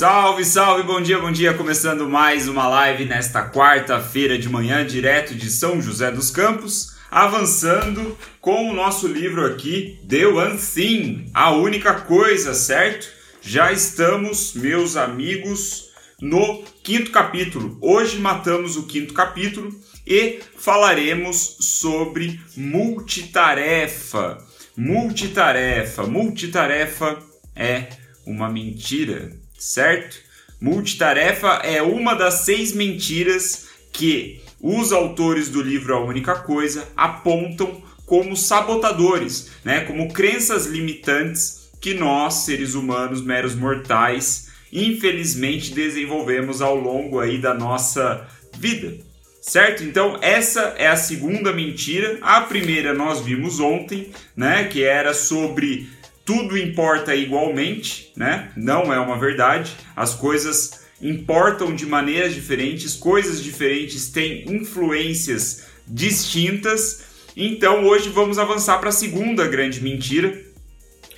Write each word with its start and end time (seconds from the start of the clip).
Salve, 0.00 0.46
salve, 0.46 0.82
bom 0.82 0.98
dia, 0.98 1.18
bom 1.18 1.30
dia. 1.30 1.52
Começando 1.52 2.08
mais 2.08 2.48
uma 2.48 2.66
live 2.66 3.04
nesta 3.04 3.46
quarta-feira 3.50 4.38
de 4.38 4.48
manhã, 4.48 4.82
direto 4.82 5.34
de 5.34 5.50
São 5.50 5.78
José 5.82 6.10
dos 6.10 6.30
Campos, 6.30 6.96
avançando 7.10 8.16
com 8.40 8.70
o 8.70 8.72
nosso 8.72 9.06
livro 9.06 9.44
aqui, 9.44 10.00
The 10.08 10.26
One 10.26 10.56
Thing, 10.56 11.26
a 11.34 11.50
única 11.50 11.92
coisa, 11.92 12.54
certo? 12.54 13.10
Já 13.42 13.72
estamos, 13.72 14.54
meus 14.54 14.96
amigos, 14.96 15.90
no 16.18 16.64
quinto 16.82 17.10
capítulo. 17.10 17.76
Hoje 17.82 18.18
matamos 18.18 18.78
o 18.78 18.86
quinto 18.86 19.12
capítulo 19.12 19.70
e 20.06 20.40
falaremos 20.56 21.58
sobre 21.60 22.40
multitarefa. 22.56 24.38
Multitarefa, 24.74 26.06
multitarefa 26.06 27.18
é 27.54 27.86
uma 28.24 28.48
mentira 28.48 29.38
certo? 29.60 30.16
Multitarefa 30.58 31.60
é 31.62 31.82
uma 31.82 32.14
das 32.14 32.40
seis 32.40 32.72
mentiras 32.72 33.68
que 33.92 34.40
os 34.60 34.92
autores 34.92 35.48
do 35.48 35.62
livro 35.62 35.94
A 35.94 36.04
Única 36.04 36.34
Coisa 36.34 36.88
apontam 36.96 37.82
como 38.06 38.36
sabotadores, 38.36 39.50
né? 39.64 39.80
como 39.82 40.12
crenças 40.12 40.66
limitantes 40.66 41.70
que 41.80 41.94
nós, 41.94 42.34
seres 42.44 42.74
humanos, 42.74 43.22
meros 43.22 43.54
mortais, 43.54 44.48
infelizmente 44.72 45.72
desenvolvemos 45.72 46.60
ao 46.60 46.74
longo 46.74 47.20
aí 47.20 47.38
da 47.38 47.54
nossa 47.54 48.26
vida. 48.58 48.98
Certo? 49.40 49.82
Então, 49.82 50.18
essa 50.20 50.74
é 50.76 50.86
a 50.86 50.96
segunda 50.96 51.52
mentira. 51.52 52.18
A 52.20 52.42
primeira 52.42 52.92
nós 52.92 53.20
vimos 53.20 53.58
ontem, 53.58 54.10
né, 54.36 54.64
que 54.64 54.84
era 54.84 55.14
sobre 55.14 55.88
tudo 56.30 56.56
importa 56.56 57.12
igualmente, 57.12 58.12
né? 58.16 58.52
Não 58.56 58.94
é 58.94 59.00
uma 59.00 59.18
verdade. 59.18 59.72
As 59.96 60.14
coisas 60.14 60.86
importam 61.02 61.74
de 61.74 61.84
maneiras 61.84 62.32
diferentes, 62.32 62.94
coisas 62.94 63.42
diferentes 63.42 64.10
têm 64.10 64.44
influências 64.48 65.66
distintas. 65.84 67.02
Então 67.36 67.84
hoje 67.84 68.10
vamos 68.10 68.38
avançar 68.38 68.78
para 68.78 68.90
a 68.90 68.92
segunda 68.92 69.48
grande 69.48 69.80
mentira, 69.80 70.40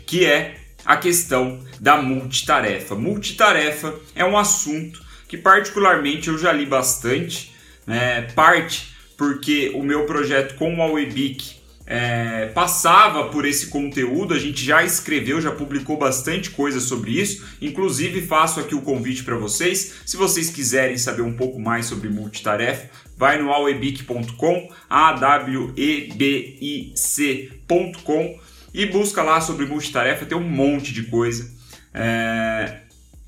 que 0.06 0.24
é 0.24 0.54
a 0.82 0.96
questão 0.96 1.60
da 1.78 2.00
multitarefa. 2.00 2.94
Multitarefa 2.94 3.94
é 4.14 4.24
um 4.24 4.38
assunto 4.38 5.04
que 5.28 5.36
particularmente 5.36 6.28
eu 6.28 6.38
já 6.38 6.52
li 6.52 6.64
bastante, 6.64 7.52
né? 7.86 8.22
parte 8.34 8.94
porque 9.18 9.72
o 9.74 9.82
meu 9.82 10.06
projeto 10.06 10.54
com 10.54 10.74
o 10.74 10.80
Awebic 10.80 11.61
é, 11.86 12.46
passava 12.54 13.28
por 13.28 13.44
esse 13.44 13.66
conteúdo, 13.66 14.34
a 14.34 14.38
gente 14.38 14.64
já 14.64 14.84
escreveu, 14.84 15.40
já 15.40 15.50
publicou 15.50 15.96
bastante 15.96 16.50
coisa 16.50 16.80
sobre 16.80 17.20
isso. 17.20 17.44
Inclusive, 17.60 18.22
faço 18.22 18.60
aqui 18.60 18.74
o 18.74 18.82
convite 18.82 19.24
para 19.24 19.36
vocês. 19.36 19.94
Se 20.06 20.16
vocês 20.16 20.50
quiserem 20.50 20.96
saber 20.96 21.22
um 21.22 21.34
pouco 21.34 21.60
mais 21.60 21.86
sobre 21.86 22.08
multitarefa, 22.08 22.88
vai 23.16 23.40
no 23.40 23.52
awebic.com, 23.52 24.72
a 24.88 25.12
w 25.12 25.72
e 25.76 26.12
b 26.14 26.58
i 26.60 26.92
c.com 26.94 28.40
e 28.72 28.86
busca 28.86 29.22
lá 29.22 29.40
sobre 29.40 29.66
multitarefa, 29.66 30.24
tem 30.24 30.38
um 30.38 30.48
monte 30.48 30.92
de 30.92 31.04
coisa. 31.04 31.50
É, 31.92 32.78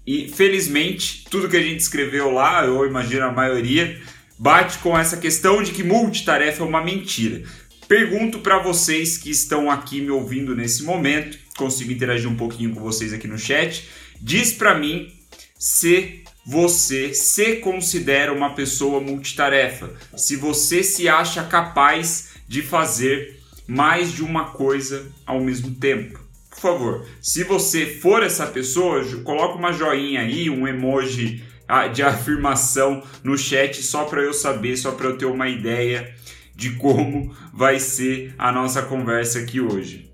e 0.07 0.29
felizmente, 0.29 1.25
tudo 1.31 1.49
que 1.49 1.57
a 1.57 1.63
gente 1.63 1.81
escreveu 1.81 2.31
lá, 2.31 2.65
eu 2.65 2.87
imagino 2.87 3.25
a 3.25 3.33
maioria, 3.33 4.01
bate 4.39 4.79
com 4.79 4.97
essa 4.97 5.17
questão 5.17 5.63
de 5.63 5.73
que 5.73 5.83
multitarefa 5.83 6.63
é 6.63 6.67
uma 6.67 6.83
mentira. 6.83 7.43
Pergunto 7.97 8.41
para 8.41 8.59
vocês 8.59 9.17
que 9.17 9.31
estão 9.31 9.71
aqui 9.71 10.01
me 10.01 10.11
ouvindo 10.11 10.53
nesse 10.53 10.83
momento, 10.83 11.39
consigo 11.57 11.93
interagir 11.93 12.29
um 12.29 12.35
pouquinho 12.35 12.75
com 12.75 12.81
vocês 12.81 13.13
aqui 13.13 13.29
no 13.29 13.39
chat. 13.39 13.89
Diz 14.21 14.53
para 14.53 14.75
mim 14.75 15.13
se 15.57 16.25
você 16.45 17.15
se 17.15 17.55
considera 17.59 18.33
uma 18.33 18.53
pessoa 18.53 19.01
multitarefa, 19.01 19.93
se 20.17 20.35
você 20.35 20.83
se 20.83 21.09
acha 21.09 21.45
capaz 21.45 22.31
de 22.49 22.63
fazer 22.63 23.39
mais 23.65 24.13
de 24.13 24.25
uma 24.25 24.47
coisa 24.47 25.07
ao 25.25 25.41
mesmo 25.41 25.73
tempo. 25.77 26.19
Por 26.51 26.59
favor, 26.59 27.07
se 27.23 27.45
você 27.45 27.87
for 27.87 28.25
essa 28.25 28.49
pessoa, 28.49 29.05
coloca 29.23 29.57
uma 29.57 29.73
joinha 29.73 30.23
aí, 30.23 30.51
um 30.51 30.67
emoji 30.67 31.45
ah, 31.69 31.87
de 31.87 32.03
afirmação 32.03 33.05
no 33.23 33.39
chat 33.39 33.81
só 33.85 34.03
para 34.03 34.21
eu 34.21 34.35
saber, 34.35 34.77
só 34.77 34.91
para 34.91 35.07
eu 35.07 35.17
ter 35.17 35.27
uma 35.27 35.49
ideia 35.49 36.13
de 36.55 36.77
como 36.77 37.35
vai 37.53 37.81
ser 37.81 38.35
a 38.39 38.53
nossa 38.53 38.83
conversa 38.83 39.41
aqui 39.41 39.61
hoje. 39.61 40.13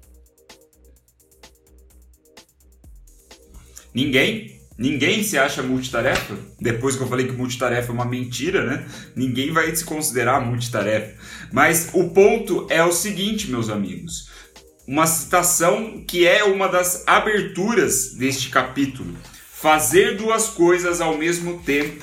Ninguém? 3.94 4.60
Ninguém 4.78 5.22
se 5.22 5.36
acha 5.36 5.62
multitarefa? 5.62 6.38
Depois 6.58 6.96
que 6.96 7.02
eu 7.02 7.06
falei 7.06 7.26
que 7.26 7.32
multitarefa 7.32 7.90
é 7.90 7.94
uma 7.94 8.06
mentira, 8.06 8.64
né? 8.64 8.86
Ninguém 9.14 9.52
vai 9.52 9.74
se 9.76 9.84
considerar 9.84 10.40
multitarefa. 10.40 11.18
Mas 11.52 11.90
o 11.92 12.08
ponto 12.08 12.66
é 12.70 12.82
o 12.82 12.92
seguinte, 12.92 13.50
meus 13.50 13.68
amigos. 13.68 14.30
Uma 14.86 15.06
citação 15.06 16.02
que 16.08 16.26
é 16.26 16.42
uma 16.44 16.66
das 16.66 17.06
aberturas 17.06 18.14
deste 18.14 18.48
capítulo. 18.48 19.14
Fazer 19.52 20.16
duas 20.16 20.48
coisas 20.48 21.02
ao 21.02 21.18
mesmo 21.18 21.62
tempo 21.62 22.02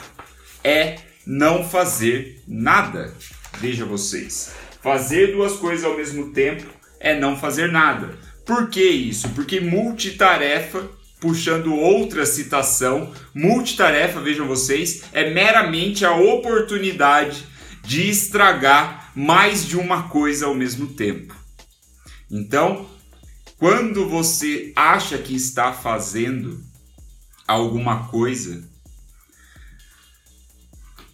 é 0.63 0.97
não 1.25 1.67
fazer 1.67 2.43
nada. 2.47 3.11
Veja 3.59 3.85
vocês. 3.85 4.53
Fazer 4.81 5.34
duas 5.34 5.53
coisas 5.53 5.85
ao 5.85 5.97
mesmo 5.97 6.31
tempo 6.31 6.66
é 7.00 7.19
não 7.19 7.35
fazer 7.38 7.72
nada. 7.72 8.18
Por 8.46 8.69
que 8.69 8.84
isso? 8.84 9.30
Porque 9.30 9.59
multitarefa, 9.59 10.88
puxando 11.19 11.75
outra 11.75 12.25
citação, 12.25 13.13
multitarefa, 13.34 14.22
vejam 14.22 14.47
vocês, 14.47 15.03
é 15.12 15.30
meramente 15.31 16.06
a 16.06 16.16
oportunidade 16.16 17.46
de 17.84 18.09
estragar 18.09 19.12
mais 19.16 19.66
de 19.66 19.78
uma 19.78 20.09
coisa 20.09 20.46
ao 20.46 20.53
mesmo 20.53 20.88
tempo. 20.88 21.35
Então, 22.29 22.88
quando 23.58 24.08
você 24.08 24.72
acha 24.75 25.18
que 25.18 25.35
está 25.35 25.74
fazendo 25.74 26.62
alguma 27.47 28.08
coisa, 28.08 28.64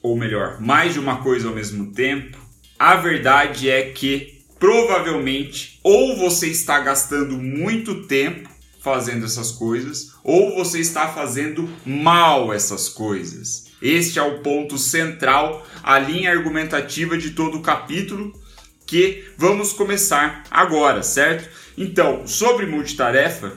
ou 0.03 0.17
melhor, 0.17 0.59
mais 0.59 0.93
de 0.93 0.99
uma 0.99 1.23
coisa 1.23 1.47
ao 1.47 1.55
mesmo 1.55 1.93
tempo, 1.93 2.37
a 2.77 2.97
verdade 2.97 3.69
é 3.69 3.89
que 3.89 4.43
provavelmente 4.59 5.79
ou 5.81 6.17
você 6.17 6.47
está 6.47 6.79
gastando 6.79 7.37
muito 7.37 8.03
tempo 8.03 8.49
fazendo 8.81 9.25
essas 9.25 9.49
coisas, 9.49 10.11
ou 10.25 10.55
você 10.55 10.79
está 10.79 11.07
fazendo 11.07 11.69
mal 11.85 12.51
essas 12.51 12.89
coisas. 12.89 13.67
Este 13.81 14.19
é 14.19 14.21
o 14.21 14.39
ponto 14.39 14.77
central, 14.77 15.65
a 15.81 15.97
linha 15.97 16.31
argumentativa 16.31 17.17
de 17.17 17.31
todo 17.31 17.59
o 17.59 17.61
capítulo 17.61 18.33
que 18.85 19.23
vamos 19.37 19.71
começar 19.71 20.43
agora, 20.51 21.01
certo? 21.01 21.49
Então, 21.77 22.27
sobre 22.27 22.65
multitarefa, 22.65 23.53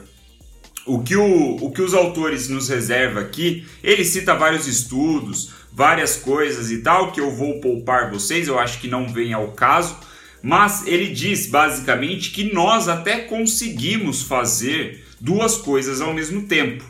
o 0.85 1.03
que, 1.03 1.17
o, 1.17 1.57
o 1.57 1.71
que 1.71 1.81
os 1.81 1.93
autores 1.93 2.47
nos 2.47 2.69
reservam 2.69 3.21
aqui, 3.21 3.67
ele 3.83 4.05
cita 4.05 4.33
vários 4.33 4.65
estudos, 4.65 5.51
várias 5.77 6.15
coisas 6.15 6.71
e 6.71 6.79
tal, 6.79 7.11
que 7.11 7.21
eu 7.21 7.29
vou 7.29 7.61
poupar 7.61 8.09
vocês, 8.09 8.47
eu 8.47 8.57
acho 8.57 8.79
que 8.79 8.87
não 8.87 9.07
vem 9.07 9.31
ao 9.31 9.51
caso, 9.51 9.95
mas 10.41 10.87
ele 10.87 11.13
diz 11.13 11.45
basicamente 11.45 12.31
que 12.31 12.51
nós 12.51 12.87
até 12.87 13.19
conseguimos 13.19 14.23
fazer 14.23 15.05
duas 15.21 15.55
coisas 15.55 16.01
ao 16.01 16.15
mesmo 16.15 16.47
tempo, 16.47 16.83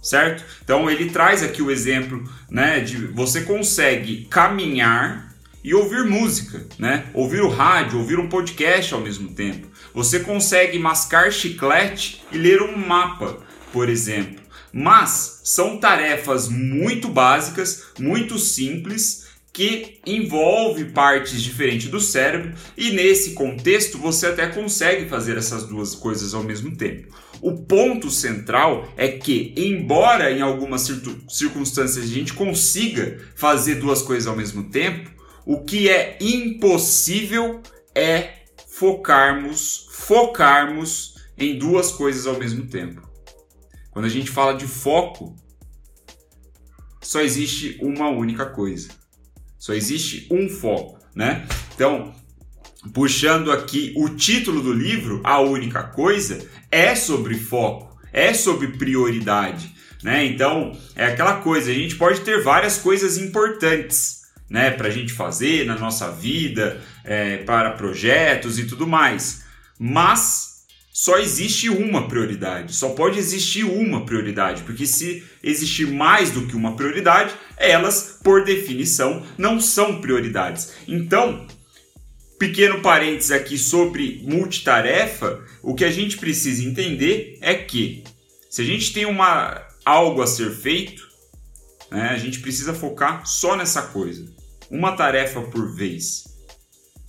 certo? 0.00 0.42
Então 0.64 0.90
ele 0.90 1.10
traz 1.10 1.42
aqui 1.42 1.60
o 1.60 1.70
exemplo, 1.70 2.24
né, 2.50 2.80
de 2.80 3.08
você 3.08 3.42
consegue 3.42 4.24
caminhar 4.30 5.34
e 5.62 5.74
ouvir 5.74 6.06
música, 6.06 6.66
né? 6.78 7.04
Ouvir 7.12 7.42
o 7.42 7.48
rádio, 7.50 7.98
ouvir 7.98 8.18
um 8.18 8.26
podcast 8.26 8.94
ao 8.94 9.02
mesmo 9.02 9.34
tempo. 9.34 9.68
Você 9.92 10.20
consegue 10.20 10.78
mascar 10.78 11.30
chiclete 11.30 12.22
e 12.32 12.38
ler 12.38 12.62
um 12.62 12.74
mapa, 12.74 13.36
por 13.70 13.90
exemplo. 13.90 14.40
Mas 14.72 15.40
são 15.44 15.78
tarefas 15.78 16.48
muito 16.48 17.08
básicas, 17.08 17.84
muito 17.98 18.38
simples, 18.38 19.30
que 19.52 20.00
envolve 20.06 20.86
partes 20.86 21.42
diferentes 21.42 21.88
do 21.88 22.00
cérebro 22.00 22.54
e 22.76 22.90
nesse 22.90 23.32
contexto 23.32 23.98
você 23.98 24.26
até 24.26 24.46
consegue 24.46 25.08
fazer 25.08 25.36
essas 25.36 25.64
duas 25.64 25.94
coisas 25.94 26.34
ao 26.34 26.44
mesmo 26.44 26.76
tempo. 26.76 27.08
O 27.42 27.56
ponto 27.56 28.10
central 28.10 28.88
é 28.96 29.08
que, 29.08 29.52
embora 29.56 30.30
em 30.30 30.40
algumas 30.40 30.88
circunstâncias 31.28 32.04
a 32.04 32.08
gente 32.08 32.32
consiga 32.32 33.18
fazer 33.34 33.76
duas 33.76 34.02
coisas 34.02 34.26
ao 34.26 34.36
mesmo 34.36 34.64
tempo, 34.70 35.10
o 35.44 35.64
que 35.64 35.88
é 35.88 36.16
impossível 36.20 37.60
é 37.94 38.34
focarmos, 38.68 39.88
focarmos 39.90 41.16
em 41.36 41.58
duas 41.58 41.90
coisas 41.90 42.26
ao 42.26 42.38
mesmo 42.38 42.66
tempo. 42.66 43.09
Quando 43.90 44.04
a 44.04 44.08
gente 44.08 44.30
fala 44.30 44.54
de 44.54 44.66
foco, 44.66 45.36
só 47.00 47.20
existe 47.20 47.78
uma 47.82 48.08
única 48.08 48.46
coisa. 48.46 48.88
Só 49.58 49.72
existe 49.74 50.26
um 50.30 50.48
foco, 50.48 50.98
né? 51.14 51.46
Então, 51.74 52.14
puxando 52.94 53.52
aqui 53.52 53.92
o 53.96 54.08
título 54.10 54.62
do 54.62 54.72
livro, 54.72 55.20
a 55.24 55.40
única 55.40 55.82
coisa 55.82 56.48
é 56.70 56.94
sobre 56.94 57.34
foco. 57.34 57.90
é 58.12 58.34
sobre 58.34 58.68
prioridade, 58.68 59.72
né? 60.02 60.24
Então 60.24 60.76
é 60.96 61.06
aquela 61.06 61.40
coisa, 61.40 61.70
a 61.70 61.74
gente 61.74 61.94
pode 61.94 62.20
ter 62.22 62.42
várias 62.42 62.78
coisas 62.78 63.18
importantes, 63.18 64.22
né, 64.48 64.72
para 64.72 64.88
a 64.88 64.90
gente 64.90 65.12
fazer 65.12 65.64
na 65.64 65.78
nossa 65.78 66.10
vida, 66.10 66.82
é, 67.04 67.36
para 67.38 67.70
projetos 67.70 68.58
e 68.58 68.64
tudo 68.66 68.84
mais, 68.84 69.44
mas 69.78 70.49
só 71.00 71.16
existe 71.16 71.70
uma 71.70 72.08
prioridade, 72.08 72.76
só 72.76 72.90
pode 72.90 73.18
existir 73.18 73.64
uma 73.64 74.04
prioridade, 74.04 74.64
porque 74.64 74.84
se 74.84 75.24
existir 75.42 75.86
mais 75.86 76.30
do 76.30 76.46
que 76.46 76.54
uma 76.54 76.76
prioridade, 76.76 77.34
elas, 77.56 78.18
por 78.22 78.44
definição, 78.44 79.24
não 79.38 79.58
são 79.58 80.02
prioridades. 80.02 80.74
Então, 80.86 81.46
pequeno 82.38 82.82
parênteses 82.82 83.30
aqui 83.30 83.56
sobre 83.56 84.22
multitarefa, 84.24 85.42
o 85.62 85.74
que 85.74 85.86
a 85.86 85.90
gente 85.90 86.18
precisa 86.18 86.62
entender 86.62 87.38
é 87.40 87.54
que 87.54 88.04
se 88.50 88.60
a 88.60 88.64
gente 88.66 88.92
tem 88.92 89.06
uma 89.06 89.66
algo 89.86 90.20
a 90.20 90.26
ser 90.26 90.50
feito, 90.50 91.08
né, 91.90 92.10
a 92.10 92.18
gente 92.18 92.40
precisa 92.40 92.74
focar 92.74 93.24
só 93.24 93.56
nessa 93.56 93.80
coisa, 93.80 94.30
uma 94.70 94.92
tarefa 94.92 95.40
por 95.40 95.74
vez. 95.74 96.24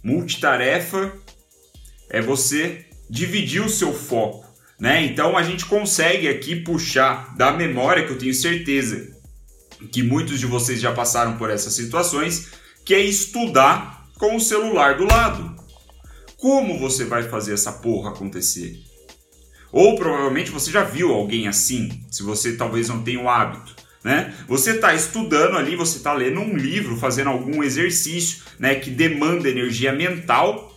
Multitarefa 0.02 1.12
é 2.10 2.22
você 2.22 2.86
dividir 3.12 3.62
o 3.62 3.70
seu 3.70 3.94
foco, 3.94 4.48
né? 4.80 5.04
Então 5.04 5.38
a 5.38 5.44
gente 5.44 5.66
consegue 5.66 6.30
aqui 6.30 6.56
puxar 6.56 7.36
da 7.36 7.52
memória 7.52 8.06
que 8.06 8.14
eu 8.14 8.18
tenho 8.18 8.34
certeza 8.34 9.20
que 9.92 10.02
muitos 10.02 10.40
de 10.40 10.46
vocês 10.46 10.80
já 10.80 10.94
passaram 10.94 11.38
por 11.38 11.50
essas 11.50 11.74
situações, 11.74 12.52
que 12.86 12.94
é 12.94 13.02
estudar 13.02 14.08
com 14.18 14.38
o 14.38 14.40
celular 14.40 14.96
do 14.96 15.04
lado. 15.04 15.56
Como 16.38 16.80
você 16.80 17.04
vai 17.04 17.24
fazer 17.24 17.54
essa 17.54 17.74
porra 17.74 18.12
acontecer? 18.12 18.80
Ou 19.74 19.96
provavelmente 19.96 20.50
você 20.50 20.72
já 20.72 20.84
viu 20.84 21.12
alguém 21.12 21.50
assim, 21.50 22.06
se 22.10 22.24
você 22.24 22.56
talvez 22.56 22.88
não 22.88 23.04
tenha 23.04 23.20
o 23.20 23.28
hábito. 23.28 23.76
Né? 24.04 24.34
Você 24.48 24.72
está 24.72 24.94
estudando 24.94 25.58
ali, 25.58 25.76
você 25.76 25.98
está 25.98 26.14
lendo 26.14 26.40
um 26.40 26.56
livro, 26.56 26.98
fazendo 26.98 27.30
algum 27.30 27.62
exercício 27.62 28.44
né, 28.58 28.76
que 28.76 28.90
demanda 28.90 29.50
energia 29.50 29.92
mental 29.92 30.71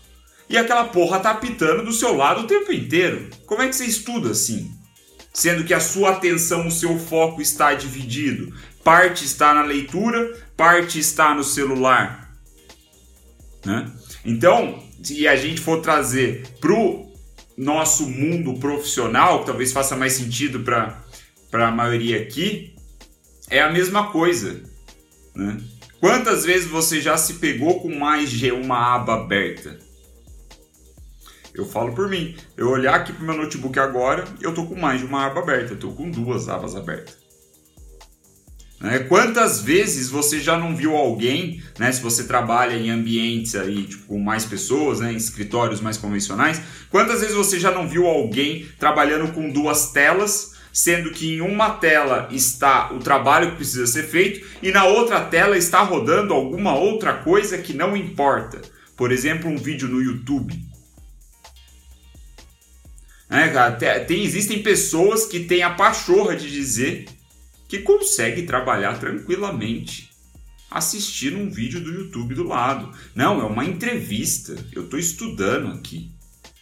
e 0.49 0.57
aquela 0.59 0.85
porra 0.85 1.21
tá 1.21 1.31
apitando 1.31 1.85
do 1.85 1.93
seu 1.93 2.15
lado 2.15 2.43
o 2.43 2.47
tempo 2.47 2.73
inteiro. 2.73 3.29
Como 3.47 3.63
é 3.63 3.69
que 3.69 3.75
você 3.75 3.87
estuda 3.87 4.31
assim? 4.31 4.71
Sendo 5.33 5.65
que 5.65 5.75
a 5.75 5.81
sua 5.81 6.11
atenção, 6.11 6.67
o 6.67 6.71
seu 6.71 6.99
foco 6.99 7.41
está 7.41 7.75
dividido. 7.75 8.55
Parte 8.85 9.25
está 9.25 9.55
na 9.55 9.63
leitura, 9.63 10.33
parte 10.57 10.99
está 10.99 11.35
no 11.35 11.43
celular. 11.43 12.33
Né? 13.65 13.91
Então, 14.25 14.83
se 15.03 15.27
a 15.27 15.35
gente 15.35 15.61
for 15.61 15.81
trazer 15.81 16.47
pro 16.61 17.07
nosso 17.57 18.07
mundo 18.09 18.55
profissional, 18.61 19.41
que 19.41 19.47
talvez 19.47 19.73
faça 19.73 19.97
mais 19.97 20.13
sentido 20.13 20.61
para 20.61 21.03
a 21.53 21.71
maioria 21.71 22.21
aqui, 22.21 22.75
é 23.49 23.61
a 23.61 23.73
mesma 23.73 24.11
coisa. 24.13 24.63
Né? 25.35 25.57
Quantas 25.99 26.45
vezes 26.45 26.69
você 26.69 27.01
já 27.01 27.17
se 27.17 27.35
pegou 27.35 27.81
com 27.81 27.95
mais 27.99 28.31
de 28.31 28.53
uma 28.53 28.95
aba 28.95 29.15
aberta? 29.15 29.79
Eu 31.55 31.65
falo 31.65 31.95
por 31.95 32.09
mim. 32.09 32.35
Eu 32.57 32.69
olhar 32.71 32.95
aqui 32.95 33.13
pro 33.13 33.25
meu 33.25 33.37
notebook 33.37 33.79
agora, 33.79 34.25
eu 34.41 34.53
tô 34.53 34.67
com 34.67 34.75
mais 34.75 35.01
de 35.01 35.07
uma 35.07 35.27
aba 35.27 35.41
aberta, 35.41 35.75
eu 35.75 35.79
tô 35.79 35.93
com 35.93 36.11
duas 36.11 36.49
abas 36.49 36.75
abertas. 36.75 37.25
Né? 38.81 38.99
Quantas 38.99 39.63
vezes 39.63 40.11
você 40.11 40.41
já 40.41 40.59
não 40.59 40.75
viu 40.75 40.97
alguém, 40.97 41.63
né, 41.79 41.91
se 41.93 42.03
você 42.03 42.25
trabalha 42.25 42.75
em 42.75 42.91
ambientes 42.91 43.55
aí, 43.55 43.85
tipo, 43.85 44.07
com 44.09 44.19
mais 44.19 44.45
pessoas, 44.45 45.01
né, 45.01 45.13
em 45.13 45.17
escritórios 45.17 45.81
mais 45.81 45.97
convencionais, 45.97 46.61
quantas 46.91 47.21
vezes 47.21 47.37
você 47.37 47.59
já 47.59 47.71
não 47.71 47.89
viu 47.89 48.07
alguém 48.07 48.67
trabalhando 48.79 49.33
com 49.33 49.49
duas 49.51 49.93
telas, 49.93 50.55
sendo 50.73 51.13
que 51.13 51.35
em 51.35 51.41
uma 51.41 51.71
tela 51.71 52.29
está 52.33 52.93
o 52.93 52.99
trabalho 52.99 53.53
que 53.53 53.57
precisa 53.57 53.87
ser 53.87 54.03
feito 54.03 54.45
e 54.61 54.73
na 54.73 54.85
outra 54.85 55.21
tela 55.21 55.57
está 55.57 55.81
rodando 55.81 56.35
alguma 56.35 56.75
outra 56.77 57.15
coisa 57.15 57.57
que 57.57 57.73
não 57.73 57.97
importa. 57.97 58.61
Por 58.97 59.13
exemplo, 59.13 59.49
um 59.49 59.57
vídeo 59.57 59.89
no 59.89 60.03
YouTube. 60.03 60.74
Né, 63.35 63.49
cara? 63.49 64.01
Tem, 64.05 64.23
existem 64.23 64.63
pessoas 64.63 65.27
que 65.27 65.41
têm 65.41 65.65
a 65.65 65.71
pachorra 65.71 66.37
de 66.37 66.49
dizer 66.49 67.07
que 67.67 67.81
consegue 67.81 68.43
trabalhar 68.43 69.01
tranquilamente 69.01 70.09
assistindo 70.71 71.39
um 71.39 71.51
vídeo 71.51 71.81
do 71.81 71.93
YouTube 71.93 72.33
do 72.37 72.45
lado. 72.45 72.97
Não, 73.13 73.41
é 73.41 73.45
uma 73.45 73.65
entrevista. 73.65 74.55
Eu 74.73 74.85
estou 74.85 75.01
estudando 75.01 75.73
aqui. 75.73 76.13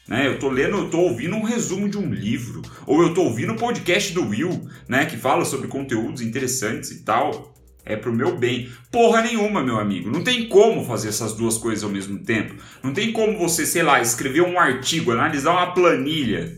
Né? 0.08 0.26
Eu 0.26 0.34
estou 0.34 0.48
lendo, 0.48 0.78
eu 0.78 0.86
estou 0.86 1.02
ouvindo 1.02 1.36
um 1.36 1.42
resumo 1.42 1.90
de 1.90 1.98
um 1.98 2.10
livro. 2.10 2.62
Ou 2.86 3.02
eu 3.02 3.08
estou 3.08 3.26
ouvindo 3.26 3.50
o 3.50 3.52
um 3.52 3.58
podcast 3.58 4.10
do 4.14 4.26
Will, 4.28 4.66
né? 4.88 5.04
Que 5.04 5.18
fala 5.18 5.44
sobre 5.44 5.68
conteúdos 5.68 6.22
interessantes 6.22 6.90
e 6.90 7.02
tal 7.02 7.52
é 7.84 7.96
pro 7.96 8.12
meu 8.12 8.36
bem. 8.36 8.70
Porra 8.90 9.22
nenhuma, 9.22 9.62
meu 9.62 9.78
amigo. 9.78 10.10
Não 10.10 10.22
tem 10.22 10.48
como 10.48 10.84
fazer 10.84 11.08
essas 11.08 11.34
duas 11.34 11.58
coisas 11.58 11.82
ao 11.82 11.90
mesmo 11.90 12.18
tempo. 12.20 12.54
Não 12.82 12.92
tem 12.92 13.12
como 13.12 13.38
você, 13.38 13.66
sei 13.66 13.82
lá, 13.82 14.00
escrever 14.00 14.42
um 14.42 14.58
artigo, 14.58 15.12
analisar 15.12 15.52
uma 15.52 15.72
planilha, 15.72 16.56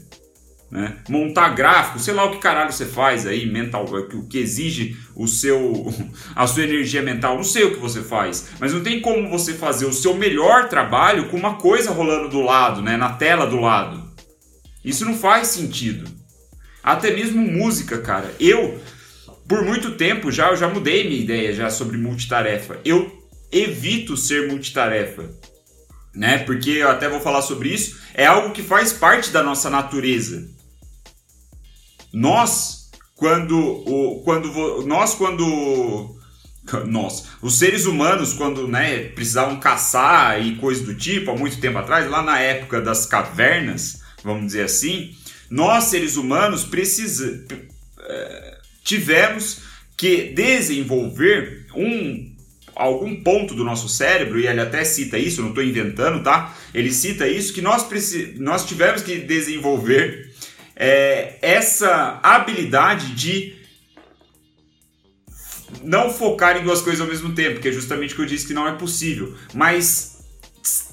né? 0.70 0.96
montar 1.08 1.50
gráfico, 1.50 1.98
sei 1.98 2.14
lá 2.14 2.24
o 2.24 2.32
que 2.32 2.38
caralho 2.38 2.72
você 2.72 2.84
faz 2.84 3.26
aí, 3.26 3.46
mental, 3.46 3.84
o 3.84 4.26
que 4.26 4.38
exige 4.38 4.96
o 5.14 5.26
seu, 5.26 5.92
a 6.34 6.46
sua 6.46 6.64
energia 6.64 7.02
mental. 7.02 7.36
Não 7.36 7.44
sei 7.44 7.64
o 7.64 7.74
que 7.74 7.80
você 7.80 8.02
faz, 8.02 8.50
mas 8.58 8.72
não 8.72 8.82
tem 8.82 9.00
como 9.00 9.28
você 9.28 9.54
fazer 9.54 9.86
o 9.86 9.92
seu 9.92 10.14
melhor 10.14 10.68
trabalho 10.68 11.28
com 11.28 11.36
uma 11.36 11.56
coisa 11.56 11.90
rolando 11.90 12.28
do 12.28 12.40
lado, 12.40 12.82
né? 12.82 12.96
na 12.96 13.12
tela 13.12 13.46
do 13.46 13.60
lado. 13.60 14.12
Isso 14.84 15.04
não 15.04 15.16
faz 15.16 15.48
sentido. 15.48 16.10
Até 16.82 17.10
mesmo 17.10 17.40
música, 17.40 17.98
cara. 17.98 18.34
Eu 18.38 18.78
por 19.48 19.62
muito 19.64 19.92
tempo 19.92 20.32
já 20.32 20.50
eu 20.50 20.56
já 20.56 20.68
mudei 20.68 21.08
minha 21.08 21.20
ideia 21.20 21.52
já 21.52 21.70
sobre 21.70 21.96
multitarefa. 21.96 22.78
Eu 22.84 23.22
evito 23.52 24.16
ser 24.16 24.48
multitarefa, 24.48 25.30
né? 26.14 26.38
Porque 26.38 26.70
eu 26.70 26.90
até 26.90 27.08
vou 27.08 27.20
falar 27.20 27.42
sobre 27.42 27.68
isso, 27.68 28.00
é 28.14 28.26
algo 28.26 28.52
que 28.52 28.62
faz 28.62 28.92
parte 28.92 29.30
da 29.30 29.42
nossa 29.42 29.70
natureza. 29.70 30.48
Nós 32.14 32.90
quando 33.14 33.58
o 33.58 34.22
quando 34.24 34.86
nós 34.86 35.14
quando 35.14 36.16
nós, 36.86 37.26
os 37.42 37.58
seres 37.58 37.84
humanos 37.84 38.32
quando, 38.32 38.66
né, 38.66 39.04
precisavam 39.08 39.60
caçar 39.60 40.44
e 40.44 40.56
coisas 40.56 40.84
do 40.84 40.94
tipo 40.94 41.30
há 41.30 41.36
muito 41.36 41.60
tempo 41.60 41.76
atrás, 41.76 42.08
lá 42.08 42.22
na 42.22 42.40
época 42.40 42.80
das 42.80 43.04
cavernas, 43.04 44.00
vamos 44.22 44.46
dizer 44.46 44.64
assim, 44.64 45.14
nós 45.50 45.84
seres 45.84 46.16
humanos 46.16 46.64
precisamos 46.64 47.44
é, 48.00 48.58
tivemos 48.82 49.60
que 49.96 50.32
desenvolver 50.34 51.66
um 51.74 52.32
algum 52.74 53.22
ponto 53.22 53.54
do 53.54 53.62
nosso 53.62 53.88
cérebro, 53.88 54.40
e 54.40 54.46
ele 54.46 54.60
até 54.60 54.84
cita 54.84 55.16
isso, 55.16 55.40
não 55.40 55.50
estou 55.50 55.62
inventando, 55.62 56.22
tá? 56.24 56.56
Ele 56.74 56.92
cita 56.92 57.28
isso, 57.28 57.52
que 57.52 57.62
nós, 57.62 57.86
nós 58.36 58.66
tivemos 58.66 59.00
que 59.02 59.16
desenvolver 59.18 60.33
é, 60.76 61.38
essa 61.40 62.18
habilidade 62.22 63.14
de 63.14 63.56
não 65.82 66.10
focar 66.12 66.56
em 66.56 66.62
duas 66.64 66.80
coisas 66.80 67.00
ao 67.00 67.06
mesmo 67.06 67.34
tempo, 67.34 67.60
que 67.60 67.68
é 67.68 67.72
justamente 67.72 68.12
o 68.12 68.16
que 68.16 68.22
eu 68.22 68.26
disse 68.26 68.46
que 68.46 68.54
não 68.54 68.66
é 68.66 68.72
possível, 68.72 69.34
mas 69.52 70.14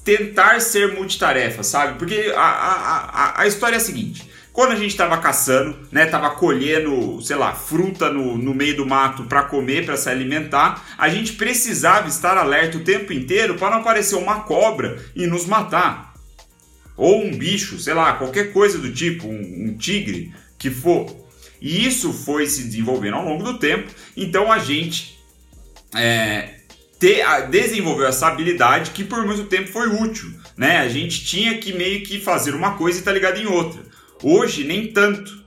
tentar 0.04 0.60
ser 0.60 0.94
multitarefa, 0.94 1.62
sabe? 1.62 1.98
Porque 1.98 2.32
a, 2.36 2.40
a, 2.40 2.96
a, 2.98 3.42
a 3.42 3.46
história 3.46 3.76
é 3.76 3.78
a 3.78 3.80
seguinte: 3.80 4.28
quando 4.52 4.72
a 4.72 4.76
gente 4.76 4.90
estava 4.90 5.16
caçando, 5.18 5.76
né, 5.90 6.06
tava 6.06 6.30
colhendo, 6.30 7.20
sei 7.22 7.36
lá, 7.36 7.54
fruta 7.54 8.10
no, 8.10 8.36
no 8.36 8.54
meio 8.54 8.76
do 8.76 8.86
mato 8.86 9.24
para 9.24 9.44
comer, 9.44 9.86
para 9.86 9.96
se 9.96 10.08
alimentar, 10.08 10.84
a 10.98 11.08
gente 11.08 11.32
precisava 11.32 12.08
estar 12.08 12.36
alerta 12.36 12.76
o 12.76 12.84
tempo 12.84 13.12
inteiro 13.12 13.54
para 13.54 13.70
não 13.70 13.78
aparecer 13.78 14.16
uma 14.16 14.40
cobra 14.40 15.02
e 15.16 15.26
nos 15.26 15.46
matar. 15.46 16.11
Ou 17.02 17.24
um 17.24 17.36
bicho, 17.36 17.80
sei 17.80 17.94
lá, 17.94 18.12
qualquer 18.12 18.52
coisa 18.52 18.78
do 18.78 18.92
tipo, 18.92 19.26
um, 19.26 19.64
um 19.66 19.76
tigre 19.76 20.32
que 20.56 20.70
for. 20.70 21.10
E 21.60 21.84
isso 21.84 22.12
foi 22.12 22.46
se 22.46 22.62
desenvolvendo 22.62 23.14
ao 23.14 23.24
longo 23.24 23.42
do 23.42 23.58
tempo, 23.58 23.90
então 24.16 24.52
a 24.52 24.60
gente 24.60 25.18
é, 25.96 26.60
ter, 27.00 27.24
desenvolveu 27.50 28.06
essa 28.06 28.28
habilidade 28.28 28.92
que 28.92 29.02
por 29.02 29.26
muito 29.26 29.46
tempo 29.46 29.66
foi 29.66 29.88
útil. 29.88 30.32
Né? 30.56 30.76
A 30.76 30.88
gente 30.88 31.24
tinha 31.24 31.58
que 31.58 31.72
meio 31.72 32.04
que 32.04 32.20
fazer 32.20 32.54
uma 32.54 32.76
coisa 32.76 32.98
e 32.98 33.00
estar 33.00 33.10
tá 33.10 33.14
ligado 33.16 33.40
em 33.40 33.46
outra. 33.46 33.82
Hoje, 34.22 34.62
nem 34.62 34.92
tanto. 34.92 35.42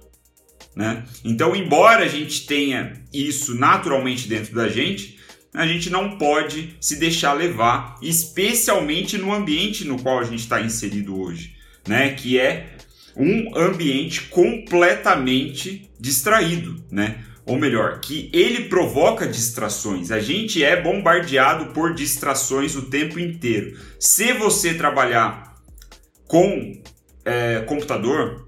Né? 0.75 1.05
Então, 1.24 1.55
embora 1.55 2.03
a 2.03 2.09
gente 2.09 2.45
tenha 2.45 3.01
isso 3.13 3.55
naturalmente 3.55 4.27
dentro 4.27 4.53
da 4.53 4.67
gente, 4.67 5.14
a 5.55 5.65
gente 5.67 5.89
não 5.89 6.17
pode 6.17 6.75
se 6.79 6.97
deixar 6.97 7.33
levar, 7.33 7.97
especialmente 8.01 9.17
no 9.17 9.33
ambiente 9.33 9.85
no 9.85 10.01
qual 10.01 10.19
a 10.19 10.24
gente 10.24 10.41
está 10.41 10.62
inserido 10.62 11.19
hoje, 11.19 11.55
né? 11.88 12.13
que 12.13 12.39
é 12.39 12.75
um 13.15 13.57
ambiente 13.57 14.24
completamente 14.24 15.89
distraído, 16.00 16.83
né? 16.91 17.24
ou 17.45 17.57
melhor, 17.57 18.00
que 18.00 18.29
ele 18.33 18.65
provoca 18.65 19.27
distrações. 19.27 20.12
A 20.12 20.19
gente 20.19 20.63
é 20.63 20.81
bombardeado 20.81 21.67
por 21.67 21.93
distrações 21.93 22.75
o 22.75 22.83
tempo 22.83 23.19
inteiro. 23.19 23.77
Se 24.00 24.33
você 24.33 24.74
trabalhar 24.74 25.55
com 26.27 26.81
é, 27.24 27.62
computador, 27.62 28.47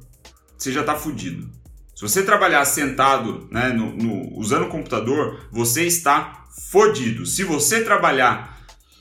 você 0.57 0.71
já 0.71 0.83
tá 0.83 0.95
fudido. 0.95 1.47
Se 1.95 2.01
você 2.01 2.23
trabalhar 2.23 2.63
sentado, 2.65 3.47
né, 3.51 3.69
no, 3.69 3.91
no, 3.95 4.37
usando 4.37 4.65
o 4.65 4.69
computador, 4.69 5.47
você 5.51 5.85
está 5.85 6.46
fodido. 6.69 7.25
Se 7.25 7.43
você 7.43 7.81
trabalhar 7.81 8.57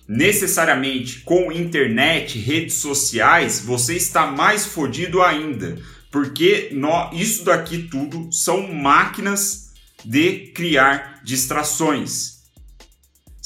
necessariamente 0.09 1.21
com 1.21 1.51
internet, 1.51 2.39
redes 2.39 2.77
sociais, 2.77 3.61
você 3.61 3.95
está 3.95 4.27
mais 4.27 4.67
fodido 4.67 5.23
ainda. 5.23 5.79
Porque 6.11 6.71
no, 6.73 7.11
isso 7.13 7.45
daqui 7.45 7.89
tudo 7.91 8.33
são 8.33 8.73
máquinas 8.73 9.73
de 10.05 10.53
criar 10.55 11.21
distrações 11.25 12.37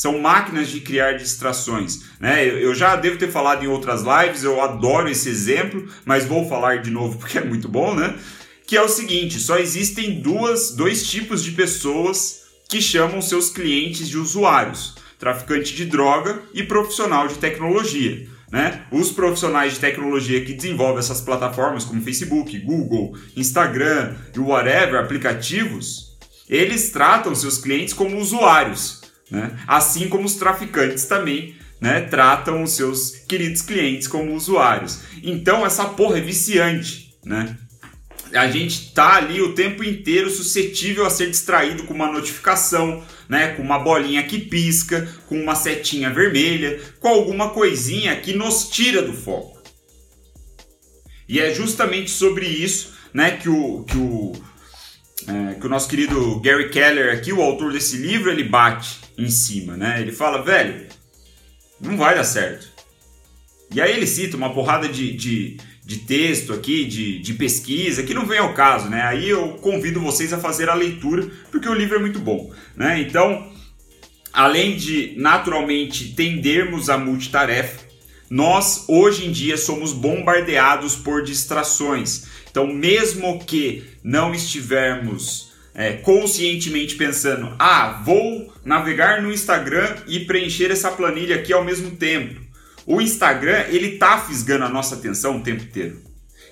são 0.00 0.18
máquinas 0.18 0.70
de 0.70 0.80
criar 0.80 1.12
distrações. 1.18 2.04
Né? 2.18 2.46
Eu 2.46 2.74
já 2.74 2.96
devo 2.96 3.18
ter 3.18 3.30
falado 3.30 3.62
em 3.62 3.66
outras 3.66 4.00
lives, 4.00 4.42
eu 4.42 4.58
adoro 4.62 5.10
esse 5.10 5.28
exemplo, 5.28 5.86
mas 6.06 6.24
vou 6.24 6.48
falar 6.48 6.76
de 6.76 6.90
novo 6.90 7.18
porque 7.18 7.36
é 7.36 7.44
muito 7.44 7.68
bom, 7.68 7.94
né? 7.94 8.18
Que 8.66 8.78
é 8.78 8.82
o 8.82 8.88
seguinte: 8.88 9.38
só 9.38 9.58
existem 9.58 10.22
duas, 10.22 10.70
dois 10.70 11.06
tipos 11.06 11.44
de 11.44 11.50
pessoas 11.50 12.39
que 12.70 12.80
chamam 12.80 13.20
seus 13.20 13.50
clientes 13.50 14.08
de 14.08 14.16
usuários: 14.16 14.94
traficante 15.18 15.74
de 15.74 15.84
droga 15.84 16.42
e 16.54 16.62
profissional 16.62 17.28
de 17.28 17.34
tecnologia. 17.34 18.28
Né? 18.50 18.84
Os 18.90 19.12
profissionais 19.12 19.74
de 19.74 19.80
tecnologia 19.80 20.44
que 20.44 20.54
desenvolvem 20.54 20.98
essas 20.98 21.20
plataformas 21.20 21.84
como 21.84 22.02
Facebook, 22.02 22.58
Google, 22.58 23.16
Instagram 23.36 24.16
e 24.34 24.38
whatever, 24.40 25.00
aplicativos, 25.00 26.16
eles 26.48 26.90
tratam 26.90 27.32
seus 27.34 27.58
clientes 27.58 27.94
como 27.94 28.18
usuários 28.18 29.00
né? 29.30 29.52
Assim 29.66 30.08
como 30.08 30.24
os 30.24 30.34
traficantes 30.34 31.04
também 31.04 31.54
né, 31.80 32.02
tratam 32.02 32.62
os 32.62 32.72
seus 32.72 33.10
queridos 33.28 33.62
clientes 33.62 34.08
como 34.08 34.34
usuários. 34.34 35.00
Então 35.22 35.64
essa 35.64 35.84
porra 35.84 36.18
é 36.18 36.20
viciante, 36.20 37.14
né? 37.24 37.56
A 38.32 38.48
gente 38.50 38.92
tá 38.92 39.16
ali 39.16 39.40
o 39.40 39.54
tempo 39.54 39.82
inteiro 39.82 40.30
suscetível 40.30 41.04
a 41.04 41.10
ser 41.10 41.28
distraído 41.30 41.84
com 41.84 41.94
uma 41.94 42.10
notificação, 42.10 43.02
né, 43.28 43.54
com 43.54 43.62
uma 43.62 43.78
bolinha 43.78 44.22
que 44.22 44.38
pisca, 44.38 45.08
com 45.26 45.40
uma 45.40 45.54
setinha 45.54 46.10
vermelha, 46.10 46.80
com 47.00 47.08
alguma 47.08 47.50
coisinha 47.50 48.14
que 48.16 48.32
nos 48.32 48.68
tira 48.68 49.02
do 49.02 49.12
foco. 49.12 49.60
E 51.28 51.40
é 51.40 51.54
justamente 51.54 52.10
sobre 52.10 52.46
isso, 52.46 52.94
né, 53.12 53.32
que 53.32 53.48
o 53.48 53.84
que 53.84 53.96
o 53.96 54.32
é, 55.28 55.54
que 55.54 55.66
o 55.66 55.68
nosso 55.68 55.88
querido 55.88 56.40
Gary 56.40 56.70
Keller 56.70 57.14
aqui, 57.14 57.32
o 57.32 57.42
autor 57.42 57.72
desse 57.72 57.96
livro, 57.98 58.30
ele 58.30 58.44
bate 58.44 58.98
em 59.18 59.28
cima, 59.28 59.76
né? 59.76 60.00
Ele 60.00 60.12
fala, 60.12 60.42
velho, 60.42 60.86
não 61.80 61.96
vai 61.96 62.14
dar 62.14 62.24
certo. 62.24 62.68
E 63.72 63.80
aí 63.80 63.92
ele 63.92 64.06
cita 64.06 64.36
uma 64.36 64.52
porrada 64.52 64.88
de, 64.88 65.12
de, 65.14 65.56
de 65.84 65.98
texto 65.98 66.52
aqui, 66.52 66.84
de, 66.84 67.18
de 67.18 67.34
pesquisa, 67.34 68.02
que 68.02 68.14
não 68.14 68.26
vem 68.26 68.38
ao 68.38 68.54
caso, 68.54 68.88
né? 68.88 69.02
Aí 69.02 69.28
eu 69.28 69.50
convido 69.60 70.00
vocês 70.00 70.32
a 70.32 70.38
fazer 70.38 70.68
a 70.68 70.74
leitura, 70.74 71.28
porque 71.50 71.68
o 71.68 71.74
livro 71.74 71.96
é 71.96 71.98
muito 71.98 72.18
bom, 72.18 72.52
né? 72.76 73.00
Então, 73.00 73.50
além 74.32 74.76
de 74.76 75.14
naturalmente 75.16 76.12
tendermos 76.14 76.88
a 76.88 76.96
multitarefa, 76.96 77.80
nós 78.28 78.84
hoje 78.86 79.26
em 79.26 79.32
dia 79.32 79.56
somos 79.56 79.92
bombardeados 79.92 80.94
por 80.94 81.24
distrações. 81.24 82.26
Então, 82.48 82.66
mesmo 82.66 83.44
que 83.44 83.84
não 84.04 84.32
estivermos 84.32 85.50
é, 85.74 85.94
conscientemente 85.94 86.94
pensando, 86.94 87.54
ah, 87.58 88.02
vou 88.04 88.52
navegar 88.64 89.22
no 89.22 89.32
Instagram 89.32 89.96
e 90.06 90.20
preencher 90.20 90.70
essa 90.70 90.90
planilha 90.90 91.36
aqui 91.36 91.52
ao 91.52 91.64
mesmo 91.64 91.92
tempo. 91.92 92.49
O 92.90 93.00
Instagram 93.00 93.66
ele 93.68 93.98
tá 93.98 94.18
fisgando 94.18 94.64
a 94.64 94.68
nossa 94.68 94.96
atenção 94.96 95.36
o 95.36 95.42
tempo 95.44 95.62
inteiro. 95.62 96.02